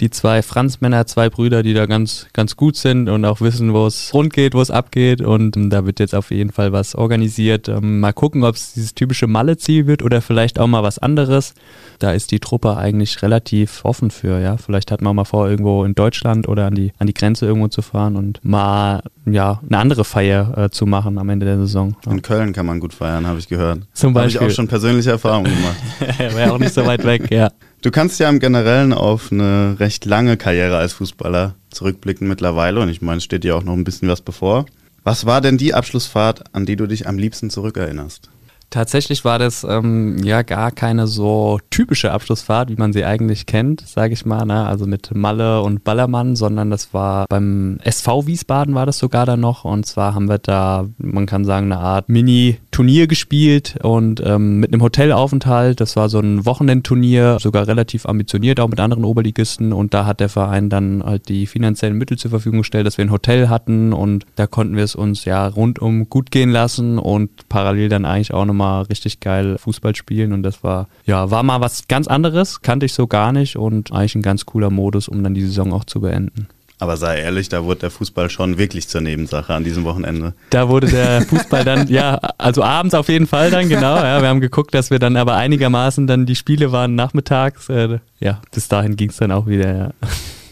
[0.00, 3.86] die zwei Franzmänner, zwei Brüder, die da ganz, ganz gut sind und auch wissen, wo
[3.86, 5.20] es rund geht, wo es abgeht.
[5.20, 7.68] Und ähm, da wird jetzt auf jeden Fall was organisiert.
[7.68, 11.54] Ähm, mal gucken, ob es dieses typische Malle-Ziel wird oder vielleicht auch mal was anderes.
[11.98, 14.56] Da ist die Truppe eigentlich relativ offen für, ja.
[14.58, 17.68] Vielleicht hat man mal vor, irgendwo in Deutschland oder an die, an die Grenze irgendwo
[17.68, 21.96] zu fahren und mal, ja, eine andere Feier äh, zu machen am Ende der Saison.
[22.04, 22.12] Ja.
[22.12, 23.80] In Köln kann man gut feiern, habe ich gehört.
[23.94, 24.40] Zum Beispiel.
[24.40, 25.76] Habe ich auch schon persönliche Erfahrungen gemacht.
[26.36, 27.50] Wäre auch nicht so weit weg, ja.
[27.86, 32.88] Du kannst ja im Generellen auf eine recht lange Karriere als Fußballer zurückblicken mittlerweile und
[32.88, 34.66] ich meine, steht dir auch noch ein bisschen was bevor.
[35.04, 38.28] Was war denn die Abschlussfahrt, an die du dich am liebsten zurückerinnerst?
[38.70, 43.86] Tatsächlich war das ähm, ja gar keine so typische Abschlussfahrt, wie man sie eigentlich kennt,
[43.86, 44.66] sage ich mal, ne?
[44.66, 49.40] also mit Malle und Ballermann, sondern das war beim SV Wiesbaden war das sogar dann
[49.40, 49.64] noch.
[49.64, 54.72] Und zwar haben wir da, man kann sagen, eine Art Mini-Turnier gespielt und ähm, mit
[54.72, 59.72] einem Hotelaufenthalt, das war so ein Wochenendturnier, sogar relativ ambitioniert, auch mit anderen Oberligisten.
[59.72, 63.04] Und da hat der Verein dann halt die finanziellen Mittel zur Verfügung gestellt, dass wir
[63.04, 63.92] ein Hotel hatten.
[63.92, 68.34] Und da konnten wir es uns ja rundum gut gehen lassen und parallel dann eigentlich
[68.34, 72.08] auch noch mal richtig geil Fußball spielen und das war, ja, war mal was ganz
[72.08, 75.42] anderes, kannte ich so gar nicht und eigentlich ein ganz cooler Modus, um dann die
[75.42, 76.48] Saison auch zu beenden.
[76.78, 80.34] Aber sei ehrlich, da wurde der Fußball schon wirklich zur Nebensache an diesem Wochenende.
[80.50, 83.96] Da wurde der Fußball dann, ja, also abends auf jeden Fall dann, genau.
[83.96, 87.70] Ja, wir haben geguckt, dass wir dann aber einigermaßen dann, die Spiele waren nachmittags.
[87.70, 89.90] Äh, ja, bis dahin ging es dann auch wieder, ja.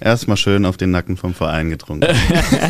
[0.00, 2.08] Erstmal schön auf den Nacken vom Verein getrunken.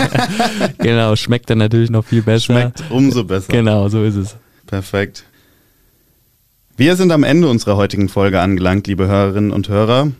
[0.78, 2.44] genau, schmeckt dann natürlich noch viel besser.
[2.44, 3.52] Schmeckt umso besser.
[3.52, 4.36] Genau, so ist es.
[4.66, 5.24] Perfekt.
[6.76, 10.10] Wir sind am Ende unserer heutigen Folge angelangt, liebe Hörerinnen und Hörer.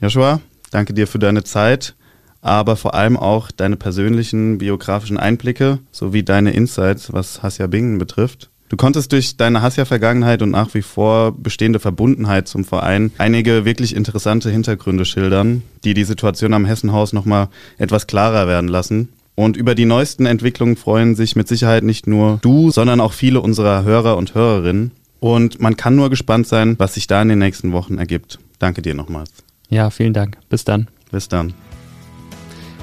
[0.00, 0.40] Joshua,
[0.70, 1.96] danke dir für deine Zeit,
[2.42, 8.50] aber vor allem auch deine persönlichen biografischen Einblicke sowie deine Insights, was Hassia Bingen betrifft.
[8.68, 13.94] Du konntest durch deine Hassia-Vergangenheit und nach wie vor bestehende Verbundenheit zum Verein einige wirklich
[13.94, 19.08] interessante Hintergründe schildern, die die Situation am Hessenhaus nochmal etwas klarer werden lassen.
[19.36, 23.40] Und über die neuesten Entwicklungen freuen sich mit Sicherheit nicht nur du, sondern auch viele
[23.40, 24.92] unserer Hörer und Hörerinnen.
[25.20, 28.38] Und man kann nur gespannt sein, was sich da in den nächsten Wochen ergibt.
[28.58, 29.30] Danke dir nochmals.
[29.68, 30.38] Ja, vielen Dank.
[30.48, 30.88] Bis dann.
[31.10, 31.52] Bis dann.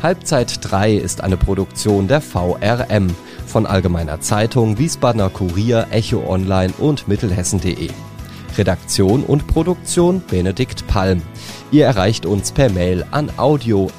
[0.03, 3.07] Halbzeit 3 ist eine Produktion der VRM
[3.47, 7.89] von Allgemeiner Zeitung, Wiesbadener Kurier, Echo Online und Mittelhessen.de.
[8.57, 11.23] Redaktion und Produktion Benedikt Palm.
[11.71, 13.93] Ihr erreicht uns per Mail an audio.vrm.de.